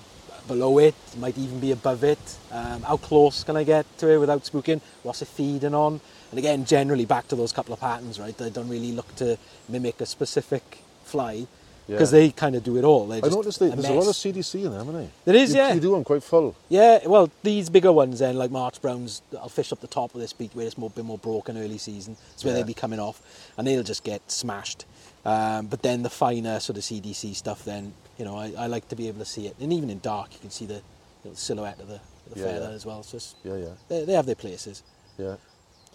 [0.47, 2.39] below it, might even be above it.
[2.51, 4.81] Um, how close can I get to it without spooking?
[5.03, 6.01] What's it feeding on?
[6.31, 8.37] And again, generally back to those couple of patterns, right?
[8.37, 11.47] They don't really look to mimic a specific fly
[11.89, 12.21] because Yeah.
[12.21, 13.11] they kind of do it all.
[13.13, 14.15] I just noticed that there's a lot of.
[14.15, 15.11] CDC in them, haven't they?
[15.25, 15.73] There is, you, yeah.
[15.75, 16.55] You do them quite full.
[16.69, 20.21] Yeah, well, these bigger ones then, like March Browns, I'll fish up the top of
[20.21, 22.17] this beat where it's more bit more broken early season.
[22.35, 22.59] It's where Yeah.
[22.59, 23.23] they'll be coming off,
[23.57, 24.85] and they'll just get smashed.
[25.25, 28.89] Um, but then the finer sort of CDC stuff, then you know, I, I like
[28.89, 30.83] to be able to see it, and even in dark, you can see the
[31.35, 32.01] silhouette of the,
[32.33, 33.03] the Yeah, feather as well.
[33.03, 34.83] So it's, Yeah, yeah, they, they have their places.
[35.17, 35.37] yeah.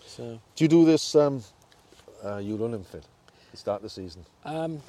[0.08, 1.44] So Do you do this um,
[2.24, 3.02] uh, Euro Nymphet
[3.52, 4.26] to start the season?
[4.46, 4.82] um,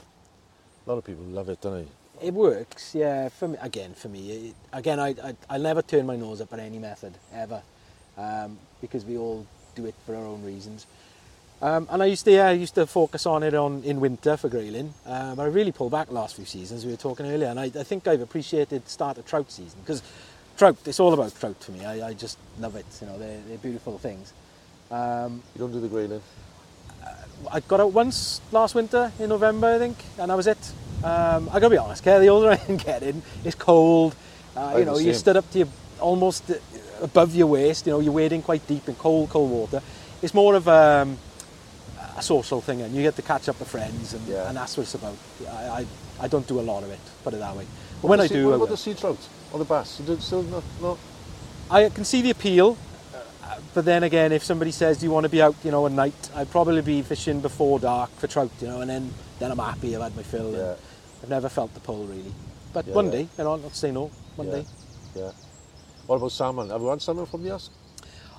[0.87, 1.87] A lot of people love it, don't
[2.21, 2.27] they?
[2.27, 3.29] It works, yeah.
[3.29, 6.53] For me, again, for me, it, again, I, I I'll never turn my nose up
[6.53, 7.63] at any method ever,
[8.19, 10.87] um, because we all do it for our own reasons.
[11.63, 14.37] Um, and I used to, yeah, I used to focus on it on in winter
[14.37, 14.93] for grayling.
[15.07, 16.85] Um, I really pulled back last few seasons.
[16.85, 20.03] We were talking earlier, and I, I think I've appreciated start of trout season because
[20.59, 21.85] trout, it's all about trout for me.
[21.85, 22.87] I, I just love it.
[23.01, 24.33] You know, they're, they're beautiful things.
[24.91, 26.23] Um, You don't do the grayling?
[27.51, 30.73] I got out once last winter in November, I think, and that was it.
[31.03, 34.15] Um, I gotta be honest, Kerr, the older I'm getting, it's cold.
[34.57, 35.69] Uh, you know, you stood up to your,
[36.01, 36.55] almost uh,
[37.03, 37.87] above your waist.
[37.87, 39.83] You know, you're wading quite deep in cold, cold water.
[40.23, 41.19] It's more of um,
[42.17, 44.49] a social thing, and you get to catch up with friends, and, Yeah.
[44.49, 45.17] and that's what it's about.
[45.49, 45.87] I, I,
[46.21, 47.67] I don't do a lot of it, put it that way.
[48.01, 48.67] But when I sea- do, What I about will.
[48.69, 49.19] the sea trout
[49.53, 50.01] or the bass?
[50.01, 50.99] You do still not, not
[51.71, 52.77] I can see the appeal,
[53.75, 55.93] but then again, if somebody says, "Do you want to be out, you know, at
[55.93, 59.59] night?" I'd probably be fishing before dark for trout, you know, and then then I'm
[59.59, 59.95] happy.
[59.97, 60.53] I've had my fill.
[60.53, 60.75] Yeah.
[61.23, 62.33] I've never felt the pull really,
[62.73, 64.11] but Yeah, one day, you know, not say no.
[64.37, 64.55] One yeah.
[64.57, 64.67] day,
[65.17, 65.31] Yeah.
[66.07, 66.69] What about salmon?
[66.71, 67.71] Have you had salmon from the Usk?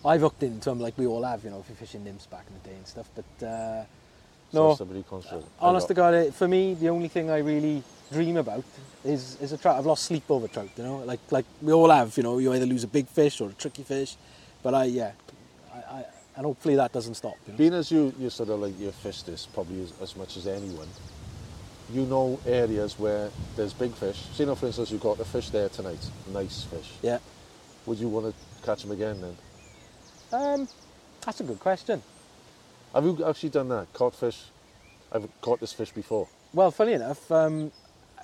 [0.06, 2.46] I've hooked into them like we all have, you know, if you're fishing nymphs back
[2.48, 3.10] in the day and stuff.
[3.16, 3.84] But uh,
[4.52, 5.44] So no, somebody comes through.
[5.60, 8.64] honest to God, for me, the only thing I really dream about
[9.04, 9.78] is is a trout.
[9.80, 12.16] I've lost sleep over trout, you know, like like we all have.
[12.18, 14.16] You know, you either lose a big fish or a tricky fish,
[14.66, 15.12] but I yeah,
[15.72, 16.06] I, I
[16.38, 17.38] and hopefully that doesn't stop.
[17.46, 17.58] You know?
[17.60, 20.48] Being as you, you sort of like you fish this probably as, as much as
[20.48, 20.88] anyone,
[21.94, 24.26] you know areas where there's big fish.
[24.34, 26.00] Say, now, for instance, you got a fish there tonight,
[26.34, 26.94] nice fish.
[27.04, 27.20] Yeah.
[27.86, 29.38] Would you want to catch them again then?
[30.34, 30.68] Um,
[31.24, 32.02] that's a good question.
[32.92, 33.94] Have you actually done that?
[33.94, 34.46] Caught fish?
[35.12, 36.28] I've caught this fish before.
[36.56, 37.72] Well, funny enough, um,
[38.18, 38.24] uh,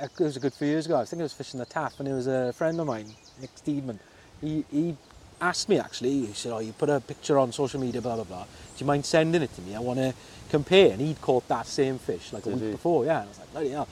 [0.00, 0.96] it was a good few years ago.
[0.96, 3.54] I think I was fishing the Taff, and it was a friend of mine, Nick
[3.54, 4.00] Steedman.
[4.40, 4.96] He, he
[5.40, 6.26] asked me actually.
[6.26, 8.44] He said, "Oh, you put a picture on social media, blah blah blah.
[8.44, 8.48] Do
[8.78, 9.74] you mind sending it to me?
[9.74, 10.14] I want to
[10.50, 12.72] compare." And he'd caught that same fish like a Did week he?
[12.72, 13.04] before.
[13.04, 13.88] Yeah, and I was like, "Bloody hell!"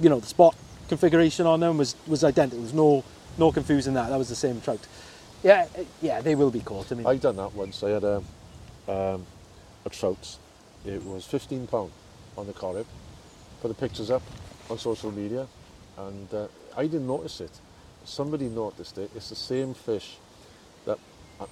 [0.00, 0.54] You know, the spot
[0.88, 2.58] configuration on them was was identical.
[2.58, 3.04] There was no
[3.38, 4.08] no confusing that.
[4.08, 4.86] That was the same trout.
[5.42, 5.66] Yeah,
[6.00, 6.90] yeah, they will be caught.
[6.90, 7.82] I mean, I done that once.
[7.82, 8.22] I had a,
[8.88, 9.26] um,
[9.84, 10.38] a trout.
[10.86, 11.92] It was fifteen pound
[12.36, 12.86] on the corrib.
[13.60, 14.22] Put the pictures up
[14.70, 15.46] on social media,
[15.98, 17.50] and uh, I didn't notice it.
[18.04, 19.10] Somebody noticed it.
[19.14, 20.16] It's the same fish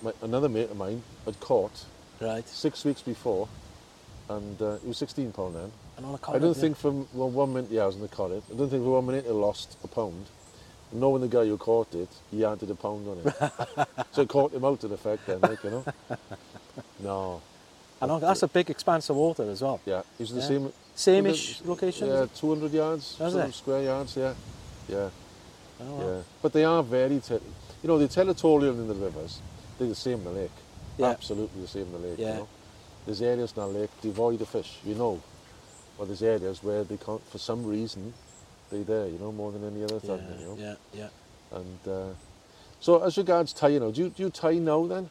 [0.02, 1.84] my, another mate of mine had caught
[2.20, 2.46] right.
[2.48, 3.48] six weeks before,
[4.28, 5.72] and uh, it was sixteen pound then.
[5.96, 8.08] And on a I don't think from well, one minute, yeah, I was in the
[8.08, 8.42] corrib.
[8.52, 10.26] I don't think for one minute it lost a pound.
[10.90, 13.88] And knowing the guy who caught it, he added a pound on it.
[14.12, 15.84] so it caught him out in effect then, like, you know.
[17.00, 17.40] No,
[18.00, 19.80] And on, that's a big expanse of water as well.
[19.84, 20.46] yeah, it was the Yeah.
[20.46, 20.72] same.
[20.94, 22.08] Same-ish location.
[22.08, 23.48] Yeah, 200 yards, Was sort it?
[23.48, 24.34] of square yards, yeah.
[24.88, 25.08] Yeah,
[25.80, 26.22] Oh, yeah.
[26.42, 27.34] But they are very, te-
[27.82, 29.40] you know, the territorial in the rivers,
[29.82, 30.50] they're the same in the lake.
[30.98, 31.06] Yeah.
[31.08, 32.28] Absolutely the same in the lake, Yeah.
[32.28, 32.48] you know.
[33.06, 35.20] There's areas in the lake devoid of fish, you know.
[35.98, 38.14] But there's areas where they can't, for some reason,
[38.70, 40.56] they're there, you know, more than any other Yeah, thing, you know.
[40.58, 41.08] yeah, yeah.
[41.58, 42.14] And uh,
[42.80, 45.10] so, as regards tie, you know, do you, do you tie now then?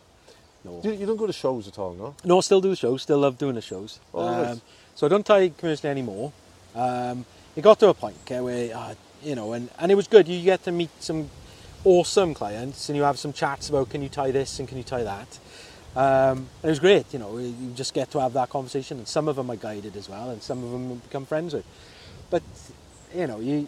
[0.64, 0.80] No.
[0.82, 2.16] Do you, you don't go to shows at all, no?
[2.24, 3.02] No, still do the shows.
[3.04, 4.00] Still love doing the shows.
[4.14, 4.48] Oh, right.
[4.52, 4.62] um,
[4.96, 6.32] so I don't tie commercially anymore.
[6.76, 10.08] Um, it got to a point okay, where, uh, you know, and, and it was
[10.08, 10.28] good.
[10.28, 11.30] You get to meet some
[11.84, 14.84] awesome clients and you have some chats about can you tie this and can you
[14.84, 15.40] tie that.
[15.96, 18.98] Um, and it was great, you know, you just get to have that conversation.
[19.00, 21.66] And some of them I guided as well, and some of them become friends with.
[22.30, 22.44] But,
[23.14, 23.68] you know, you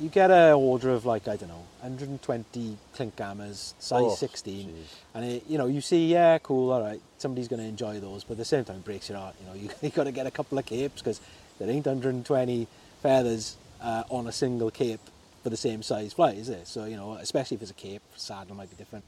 [0.00, 4.68] you get an order of like, I don't know, 120 Klinkhamers, size Oh, 16.
[4.68, 4.72] jeez.
[5.14, 8.24] And it, you know, you see, yeah, cool, all right, somebody's going to enjoy those,
[8.24, 9.34] but at the same time, it breaks your heart.
[9.40, 11.20] You know, you you got to get a couple of capes because
[11.58, 12.66] there ain't 120
[13.02, 15.00] feathers uh, on a single cape
[15.42, 16.64] for the same size fly, is there?
[16.64, 19.04] So you know, especially if it's a cape, saddle might be different.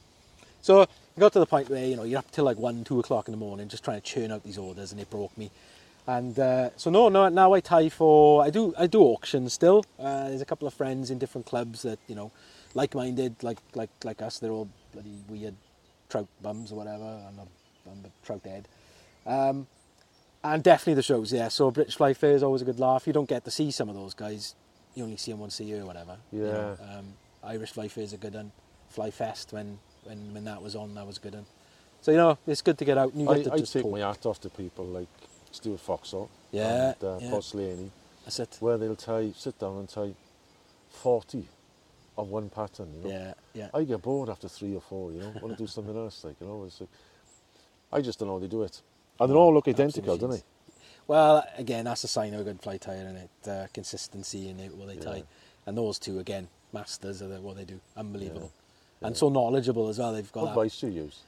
[0.62, 3.00] So it got to the point where you know you're up till like one, two
[3.00, 5.50] o'clock in the morning, just trying to churn out these orders, and it broke me.
[6.06, 9.84] And uh, so no, no, now I tie for I do I do auctions still.
[9.98, 12.30] Uh, there's a couple of friends in different clubs that you know,
[12.74, 14.38] like-minded, like like like us.
[14.38, 15.54] They're all bloody weird
[16.08, 17.04] trout bums or whatever.
[17.04, 17.40] I'm
[17.86, 18.68] I'm a trout head.
[19.26, 19.66] Um,
[20.42, 21.48] and definitely the shows, yeah.
[21.48, 23.06] So British Fly Fair is always a good laugh.
[23.06, 24.54] You don't get to see some of those guys.
[24.94, 26.16] You only see them once a year or whatever.
[26.32, 26.76] you know.
[26.82, 27.06] um,
[27.42, 28.52] Irish Fly Fair is a good one.
[28.88, 31.46] Fly Fest when, when when that was on, that was a good one.
[32.00, 33.72] So you know, it's good to get out and you I, get to I just
[33.72, 33.92] take talk.
[33.92, 35.08] my hat off to people like
[35.50, 37.30] Stuart Foxall Yeah, and uh, yeah.
[37.30, 37.90] Paul Slaney,
[38.24, 38.56] That's it.
[38.60, 40.14] where they'll tie, sit down and tie
[40.90, 41.46] 40
[42.16, 43.16] of one pattern, you know.
[43.16, 43.68] Yeah, yeah.
[43.74, 46.36] I get bored after three or four, you know, want to do something else, like,
[46.40, 46.64] you know.
[46.64, 46.90] It's like,
[47.92, 48.80] I just don't know how they do it.
[49.18, 50.42] And they all look identical, don't they?
[51.06, 54.58] Well, again, that's a sign of a good fly tire, and it uh, consistency in
[54.60, 55.00] it, what they Yeah.
[55.00, 55.22] tie,
[55.66, 58.50] and those two again, masters of the, what they do, unbelievable,
[59.00, 59.08] Yeah.
[59.08, 60.12] and so knowledgeable as well.
[60.12, 60.54] They've got What that.
[60.54, 61.18] vice do you use?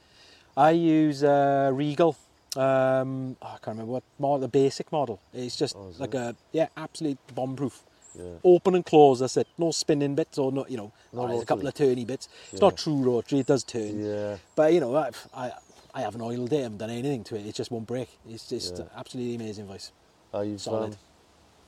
[0.55, 2.15] I use uh, Regal.
[2.55, 5.19] Um, oh, I can't remember what model, the basic model.
[5.31, 6.17] It's just Oh, like it?
[6.17, 7.83] a yeah, absolute bomb proof.
[8.17, 8.23] Yeah.
[8.43, 9.19] Open and close.
[9.19, 9.47] That's it.
[9.59, 12.27] No spinning bits or not, you know, No oh, there's a couple of turny bits.
[12.51, 12.67] It's Yeah.
[12.69, 13.41] not true rotary.
[13.41, 14.03] It does turn.
[14.03, 14.37] Yeah.
[14.55, 15.51] But you know, I, I,
[15.97, 16.59] I haven't oiled it.
[16.59, 17.47] I haven't done anything to it.
[17.47, 18.07] It just won't break.
[18.29, 18.85] It's just Yeah.
[18.95, 19.91] absolutely amazing voice.
[20.31, 20.93] I've, Solid.
[20.93, 20.97] um,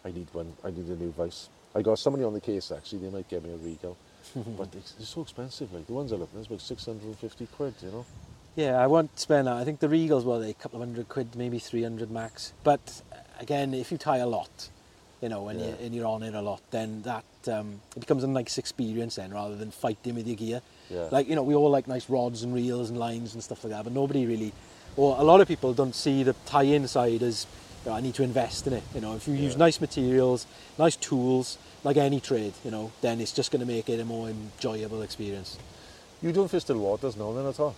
[0.06, 0.54] I need one.
[0.64, 1.50] I need a new vice.
[1.74, 3.00] I got somebody on the case actually.
[3.00, 3.98] They might get me a Regal,
[4.58, 5.74] but it's, it's so expensive.
[5.74, 7.74] Like the ones I look at, it's about six hundred and fifty quid.
[7.82, 8.06] You know.
[8.56, 9.56] Yeah, I won't spend that.
[9.58, 12.52] I think the Regals were a couple of hundred quid, maybe 300 max.
[12.64, 13.02] But
[13.40, 14.70] again, if you tie a lot,
[15.22, 15.68] you know, and, Yeah.
[15.68, 19.16] you, and you're on it a lot, then that um, it becomes a nice experience
[19.16, 20.62] then rather than fighting with your gear.
[20.90, 21.08] Yeah.
[21.12, 23.72] Like, you know, we all like nice rods and reels and lines and stuff like
[23.74, 24.54] that, but nobody really,
[24.98, 27.46] or a lot of people don't see the tie-in side as,
[27.86, 28.84] you know, I need to invest in it.
[28.96, 30.48] You know, if you use nice materials,
[30.78, 34.06] nice tools, like any trade, you know, then it's just going to make it a
[34.06, 35.58] more enjoyable experience.
[36.22, 37.76] You don't fish the waters now then at all?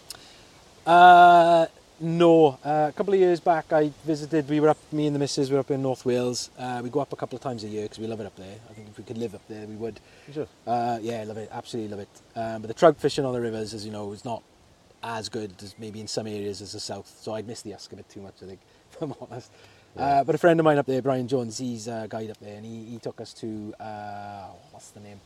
[0.86, 1.68] Uh,
[2.02, 2.60] no.
[2.64, 4.50] Uh, a couple of years back, I visited.
[4.50, 4.78] We were up.
[4.92, 6.50] Me and the missus we were up in North Wales.
[6.58, 8.36] Uh, we go up a couple of times a year because we love it up
[8.36, 8.58] there.
[8.70, 10.00] I think if we could live up there, we would.
[10.28, 10.48] It?
[10.66, 11.50] Uh, yeah, love it.
[11.52, 12.22] Absolutely love it.
[12.36, 14.44] Um, but the trout fishing on the rivers, as you know, is not
[15.04, 17.18] as good as maybe in some areas as the south.
[17.22, 18.60] So I'd miss the Usk a bit too much, I think,
[18.92, 19.52] if I'm honest.
[19.98, 22.56] Uh, but a friend of mine up there, Brian Jones, he's a guide up there,
[22.56, 25.20] and he, he took us to uh, what's the name?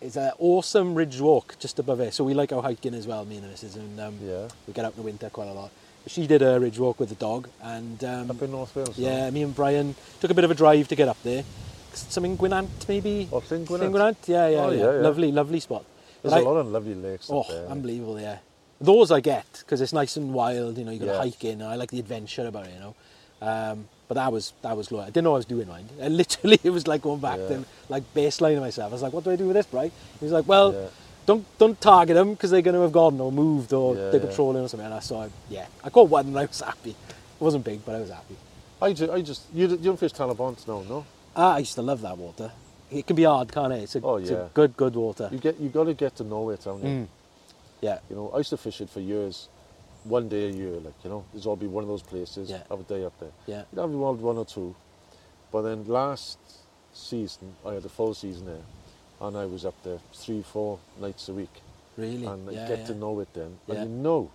[0.00, 2.14] It's an awesome ridge walk just above it.
[2.14, 4.48] So we like our hiking as well, me and the missus, and um, Yeah.
[4.66, 5.70] we get out in the winter quite a lot.
[6.06, 8.96] She did a ridge walk with the dog, and um, Up in North Wales.
[8.98, 11.44] yeah, me and Brian took a bit of a drive to get up there.
[11.92, 13.28] Something Gwynant, maybe.
[13.30, 13.90] Oh, Llyn Gwynant?
[13.92, 14.78] Gwynant, yeah, yeah, Oh, yeah.
[14.78, 14.90] yeah.
[15.08, 15.84] Lovely, lovely spot.
[16.22, 17.66] There's a lot of lovely lakes Oh, there.
[17.68, 18.38] unbelievable, yeah.
[18.80, 20.78] those I get because it's nice and wild.
[20.78, 21.18] You know, you got to Yeah.
[21.18, 21.60] hike in.
[21.60, 22.72] And I like the adventure about it.
[22.74, 22.94] You know,
[23.42, 25.06] um, but that was that was glorious.
[25.06, 25.88] I didn't know I was doing mine.
[26.00, 27.48] And literally, it was like going back Yeah.
[27.50, 28.90] to like baselining myself.
[28.90, 29.92] I was like, what do I do with this, Bri?
[30.18, 30.72] He was like, well.
[30.74, 30.86] Yeah.
[31.26, 34.20] Don't don't target them because they're going to have gone or moved or Yeah, they're
[34.28, 34.86] patrolling or something.
[34.86, 36.90] And I saw, yeah, I caught one and I was happy.
[36.90, 38.36] It wasn't big, but I was happy.
[38.82, 41.04] I just, I just you, you don't fish Talybont no no?
[41.36, 42.50] Ah, I used to love that water.
[42.90, 43.82] It can be hard, can't it?
[43.82, 44.46] It's a, Oh, it's yeah.
[44.46, 45.28] a good, good water.
[45.30, 46.88] You get you got to get to know it, haven't you?
[47.04, 47.08] Mm.
[47.82, 49.48] Yeah, You know, I used to fish it for years,
[50.04, 52.50] one day a year, like you know, there's all be one of those places.
[52.50, 52.62] Yeah.
[52.70, 53.32] Have a day up there.
[53.46, 54.74] yeah, You'd have one one or two,
[55.52, 56.38] but then last
[56.92, 58.64] season I had a full season there,
[59.20, 61.62] and I was up there three, four nights a week,
[61.96, 62.26] really.
[62.26, 62.86] and I yeah, get yeah.
[62.86, 63.58] to know it then.
[63.66, 63.74] Yeah.
[63.76, 64.30] And you know,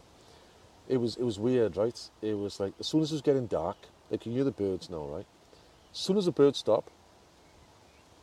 [0.88, 2.00] it was it was weird, right?
[2.22, 3.78] It was like as soon as it was getting dark,
[4.12, 5.26] like you hear the birds now, right?
[5.92, 6.90] As soon as the birds stop,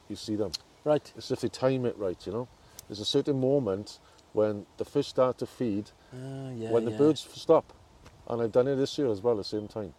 [0.09, 0.53] you see them.
[0.85, 1.13] Right.
[1.17, 2.49] It's if they time it right, you know.
[2.89, 3.99] There's a certain moment
[4.33, 6.99] when the fish start to feed, Ah, yeah, when the yeah.
[6.99, 7.73] birds stop,
[8.29, 9.95] and I've done it this year as well at the same time,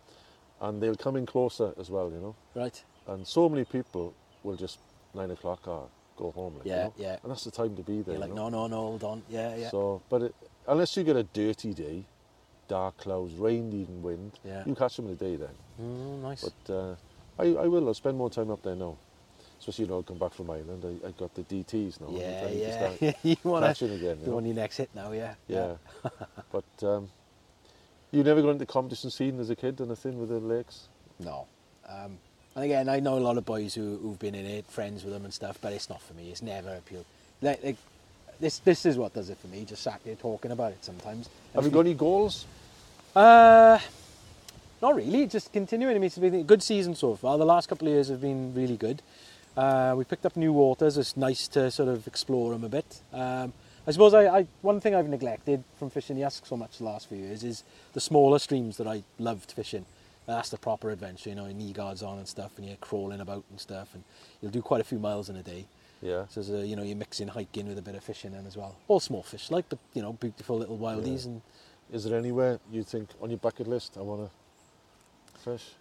[0.62, 2.36] and they'll come in closer as well, you know.
[2.56, 2.84] Right.
[3.08, 4.80] And so many people will just
[5.14, 6.94] nine o'clock or go home, like, you Yeah, know?
[6.98, 7.18] yeah.
[7.22, 8.14] and that's the time to be there.
[8.14, 8.50] You're like, you know?
[8.50, 9.24] no, no, no, hold on.
[9.30, 9.70] Yeah, yeah.
[9.70, 10.36] So, but it,
[10.68, 12.06] unless you get a dirty day,
[12.68, 14.64] dark clouds, rain, even wind, Yeah.
[14.66, 15.50] you catch them in a day then.
[15.82, 16.50] Mm, nice.
[16.66, 16.96] But uh,
[17.38, 17.88] I, I will.
[17.88, 18.98] I'll spend more time up there now.
[19.64, 20.84] Especially, you know, come back from Ireland.
[20.84, 22.08] I, I got the DTs now.
[22.12, 22.96] Yeah, yeah.
[22.98, 24.20] start you want to again.
[24.20, 24.40] You know?
[24.40, 25.36] your next hit now, yeah.
[25.48, 25.76] Yeah.
[26.52, 27.10] but um,
[28.12, 30.90] you never got into the competition scene as a kid, anything with the lakes?
[31.18, 31.48] No.
[31.88, 32.18] Um,
[32.56, 35.14] and again, I know a lot of boys who, who've been in it, friends with
[35.14, 36.30] them and stuff, but it's not for me.
[36.30, 37.06] It's never appealed.
[37.42, 37.78] Like, like,
[38.42, 39.64] this, this is what does it for me.
[39.64, 41.30] Just sat there talking about it sometimes.
[41.56, 42.46] Have you got any goals?
[43.16, 43.80] Uh,
[44.82, 45.26] not really.
[45.26, 45.96] Just continuing.
[45.96, 47.38] I mean, it's been a good season so far.
[47.38, 49.02] The last couple of years have been really good.
[49.56, 50.98] Uh, we picked up new waters.
[50.98, 53.02] It's nice to sort of explore them a bit.
[53.14, 53.54] Um,
[53.86, 56.86] I suppose I, I one thing I've neglected from fishing the Usk so much the
[56.86, 57.64] last few years is
[57.94, 59.86] the smaller streams that I loved fishing.
[60.26, 63.20] That's the proper adventure, you know, your knee guards on and stuff, and you're crawling
[63.20, 64.04] about and stuff, and
[64.42, 65.66] you'll do quite a few miles in a day.
[66.02, 66.26] Yeah.
[66.30, 68.78] So, a, you know, you're mixing hiking with a bit of fishing in as well.
[68.88, 71.32] All small fish, like, but you know, beautiful little wildies Yeah.
[71.32, 71.42] and
[71.92, 74.30] Is there anywhere you think on your bucket list I want
[75.34, 75.72] to fish?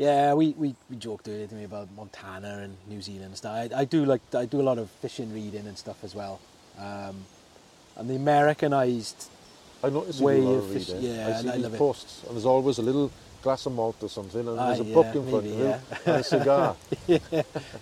[0.00, 3.52] Yeah, we, we, we joked earlier to me about Montana and New Zealand and stuff.
[3.54, 6.40] I, I do like I do a lot of fishing reading and stuff as well.
[6.78, 7.16] Um,
[7.98, 9.28] and the Americanized,
[9.84, 11.02] I noticed you Way do a lot of of fish- reading.
[11.16, 11.78] yeah, I and see I these love it.
[11.78, 13.10] posts, and there's always a little
[13.42, 15.58] glass of malt or something, and Ah, there's a yeah, book in front maybe, of
[15.60, 15.80] you, yeah.
[16.06, 16.76] and a cigar.
[17.06, 17.18] yeah,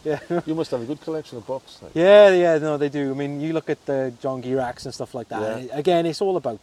[0.05, 0.41] yeah.
[0.45, 1.79] you must have a good collection of books.
[1.81, 1.93] Like.
[1.95, 3.13] yeah, yeah, no, they do.
[3.13, 5.63] I mean, you look at the John Gierachs and stuff like that.
[5.63, 5.79] Yeah.
[5.79, 6.59] Again, it's all about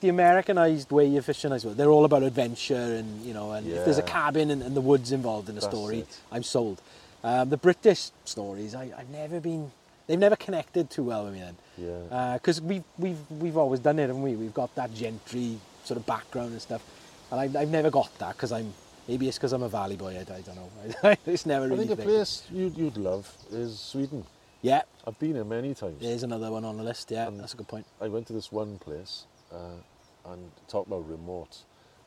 [0.00, 1.74] the Americanized way of fishing as well.
[1.74, 4.80] They're all about adventure and you know, and if there's a cabin and, and the
[4.80, 6.20] woods involved in a That's story, it.
[6.32, 6.80] I'm sold.
[7.22, 9.70] Um, the British stories, I, I've never been.
[10.06, 11.56] They've never connected too well with me then.
[11.78, 12.34] Yeah.
[12.34, 14.34] because we've we've we've always done it, haven't we?
[14.34, 16.82] We've got that gentry sort of background and stuff,
[17.30, 18.74] and I've, I've never got that because I'm
[19.08, 20.14] maybe it's because I'm a valley boy.
[20.16, 21.16] I, I don't know.
[21.26, 21.84] it's never really.
[21.84, 24.24] I think a place you'd, you'd love is Sweden.
[24.60, 26.00] Yeah, I've been there many times.
[26.00, 27.10] there's another one on the list.
[27.10, 27.84] Yeah, Um, that's a good point.
[28.00, 31.58] I went to this one place uh, and talk about remote.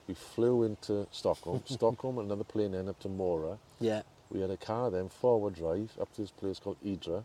[0.07, 3.57] We flew into Stockholm, Stockholm, another plane then up to Mora.
[3.79, 7.23] Yeah, We had a car then, forward drive, up to this place called Idre.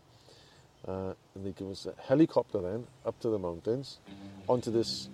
[0.85, 3.99] Uh, and they give us a helicopter then up to the mountains,
[4.49, 5.07] onto this,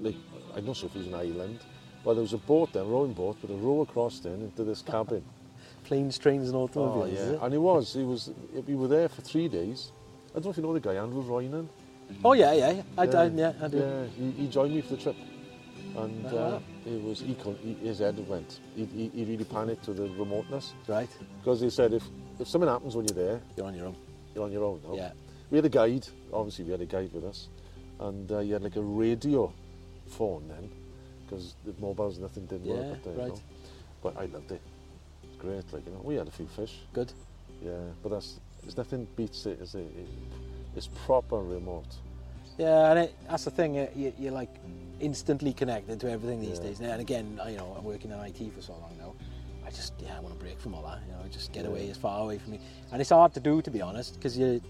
[0.00, 0.16] like,
[0.54, 1.60] I'm not sure if it was an island,
[2.04, 4.82] but there was a boat then, rowing boat, with a row across then into this
[4.82, 5.24] cabin.
[5.84, 7.10] planes, trains, and oh, automobiles.
[7.10, 7.34] is yeah.
[7.34, 7.38] it?
[7.42, 8.30] And it was, it was,
[8.66, 9.92] we were there for three days.
[10.30, 11.68] I don't know if you know the guy, Andrew Roynan.
[12.24, 12.82] Oh yeah, yeah, yeah.
[12.96, 13.78] I, I, yeah, I do.
[13.78, 15.16] Yeah, he, he joined me for the trip.
[15.96, 18.60] And Oh, uh, it was, he, he, his head went.
[18.76, 20.74] He, he, he really panicked to the remoteness.
[20.86, 21.08] Right,
[21.40, 22.04] Because he said if,
[22.38, 23.96] if something happens when you're there, you're on your own.
[24.34, 24.80] you're on your own.
[24.86, 24.94] no?
[24.94, 25.12] Yeah,
[25.50, 27.48] We had a guide, obviously we had a guide with us,
[28.00, 29.52] and uh, he had like a radio
[30.06, 30.70] phone then,
[31.24, 33.14] because the mobiles nothing didn't work Yeah, up there.
[33.14, 33.26] right.
[33.26, 33.40] You know?
[34.02, 34.60] But I loved it.
[35.24, 36.00] It's great, like you know.
[36.04, 37.12] We had a few fish, good.
[37.62, 39.60] yeah, but that's there's nothing beats it.
[39.60, 39.80] Is it?
[39.80, 40.08] it
[40.78, 41.92] it's proper remote.
[42.56, 43.78] Yeah, and it, that's the thing.
[43.78, 44.50] uh, You, you're like
[45.00, 46.64] instantly connected to everything these Yeah.
[46.66, 46.80] days.
[46.80, 49.14] And again, you know, I'm working in IT for so long now.
[49.66, 51.00] I just, yeah, I want to break from all that.
[51.06, 51.70] You know, just get Yeah.
[51.70, 52.60] away as far away from me.
[52.90, 54.60] And it's hard to do, to be honest, because you,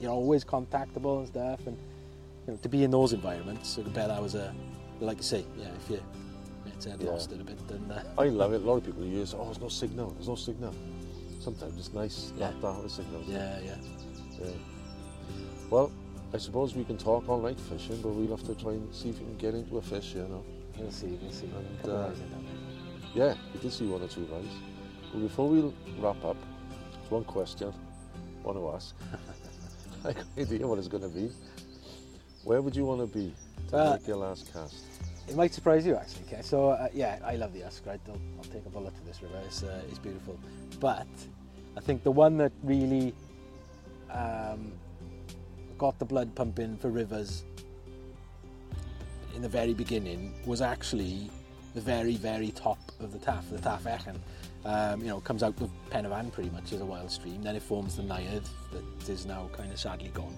[0.00, 1.60] you're always contactable and stuff.
[1.66, 1.76] And
[2.46, 4.52] you know, to be in those environments, so I bet that was a,
[5.00, 5.96] like you say, yeah, if you
[6.90, 7.10] had Yeah.
[7.10, 8.60] lost it a bit, then uh, I love it.
[8.60, 10.10] A lot of people use, oh, there's no signal.
[10.10, 10.74] There's no signal.
[11.40, 12.50] Sometimes it's nice Yeah.
[12.50, 13.22] not to have a signal.
[13.26, 13.76] yeah, yeah.
[14.40, 14.50] Yeah.
[15.70, 15.90] Well,
[16.32, 19.10] I suppose we can talk all night fishing, but we'll have to try and see
[19.10, 20.44] if we can get into a fish, you know.
[20.78, 21.46] We'll see, we'll see.
[21.46, 22.38] And, uh, of eyes in that.
[23.14, 24.44] Yeah, we did see one or two guys.
[25.12, 26.36] But before we wrap up,
[26.98, 27.72] there's one question
[28.44, 28.94] I want to ask.
[30.04, 31.30] I have no idea what it's going to be.
[32.42, 33.32] Where would you want to be
[33.70, 34.84] to Uh, make your last cast?
[35.28, 36.24] It might surprise you actually.
[36.26, 37.86] Okay, so uh, yeah, I love the Usk.
[37.86, 39.40] Right, I'll, I'll take a bullet to this river.
[39.46, 40.38] It's, uh, it's beautiful,
[40.80, 41.06] but
[41.76, 43.14] I think the one that really
[44.10, 44.72] um,
[45.78, 47.44] got the blood pumping for rivers
[49.34, 51.30] in the very beginning was actually
[51.74, 54.16] the very, very top of the Taff, the Taff Fechan.
[54.64, 57.42] Um, you know, comes out of Pen y Fan pretty much as a wild stream.
[57.42, 60.36] Then it forms the Neuadd that is now kind of sadly gone.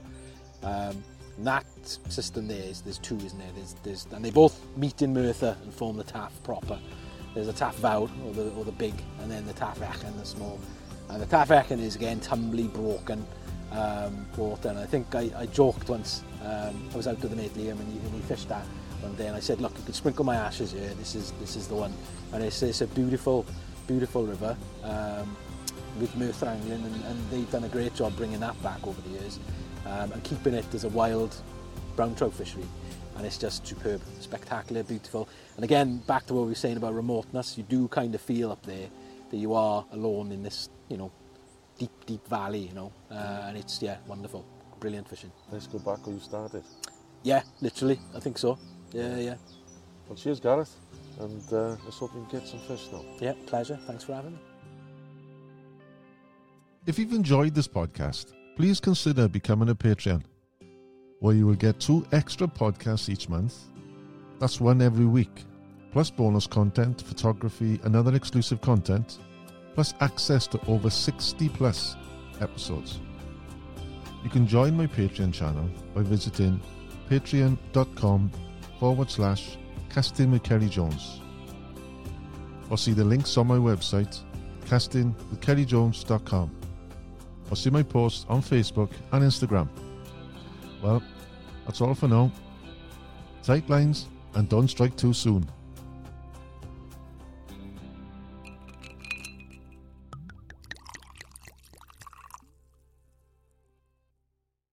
[0.63, 1.05] Um,
[1.41, 1.67] that
[2.09, 3.51] system there is there's two, isn't there?
[3.55, 6.79] There's, there's, and they both meet in Merthyr and form the Taff proper.
[7.35, 10.25] There's a Taff Fawr, or the, or the big, and then the Taff Fechan, the
[10.25, 10.59] small.
[11.11, 13.25] And the Taff Fechan is again tumbly, broken
[13.73, 14.27] um.
[14.65, 17.81] And I think I, I joked once, um, I was out with the mate Liam
[17.81, 18.67] and, he, and we fished that
[19.01, 21.57] one day and I said, look, you could sprinkle my ashes here, this is, this
[21.57, 21.93] is the one.
[22.33, 23.47] And it's, it's a beautiful,
[23.87, 25.37] beautiful river um,
[26.01, 29.11] with Merthyr Angling and, and they've done a great job bringing that back over the
[29.11, 29.39] years
[29.87, 31.35] um, and keeping it as a wild
[31.95, 32.67] brown trout fishery.
[33.17, 35.29] And it's just superb, spectacular, beautiful.
[35.57, 38.53] And again, back to what we were saying about remoteness, you do kind of feel
[38.53, 38.89] up there
[39.31, 41.11] that you are alone in this, you know,
[41.79, 42.93] deep, deep valley, you know.
[43.11, 44.45] Uh, and it's, yeah, wonderful.
[44.81, 45.33] Brilliant fishing.
[45.51, 46.65] Let's go back where you started.
[47.23, 48.59] Yeah, literally, I think so.
[48.93, 49.35] Yeah, yeah.
[50.07, 50.75] Well, cheers, Gareth.
[51.19, 53.03] And uh, let's hope you can get some fish now.
[53.21, 53.79] Yeah, pleasure.
[53.87, 54.39] Thanks for having me.
[56.87, 60.23] If you've enjoyed this podcast, please consider becoming a Patreon,
[61.21, 63.55] where you will get two extra podcasts each month.
[64.39, 65.45] That's one every week,
[65.91, 69.19] plus bonus content, photography, and other exclusive content,
[69.77, 71.97] plus access to over 60 plus
[72.41, 72.99] episodes.
[74.25, 76.61] You can join my Patreon channel by visiting
[77.11, 78.31] patreon.com
[78.81, 79.59] forward slash
[79.91, 81.21] casting with Kerry Jones.
[82.71, 84.19] Or see the links on my website,
[84.65, 86.51] castingwithkerryjones.com.
[87.51, 89.69] Or see my posts on Facebook and Instagram.
[90.83, 91.03] Well,
[91.67, 92.33] that's all for now.
[93.43, 95.47] Tight lines and don't strike too soon.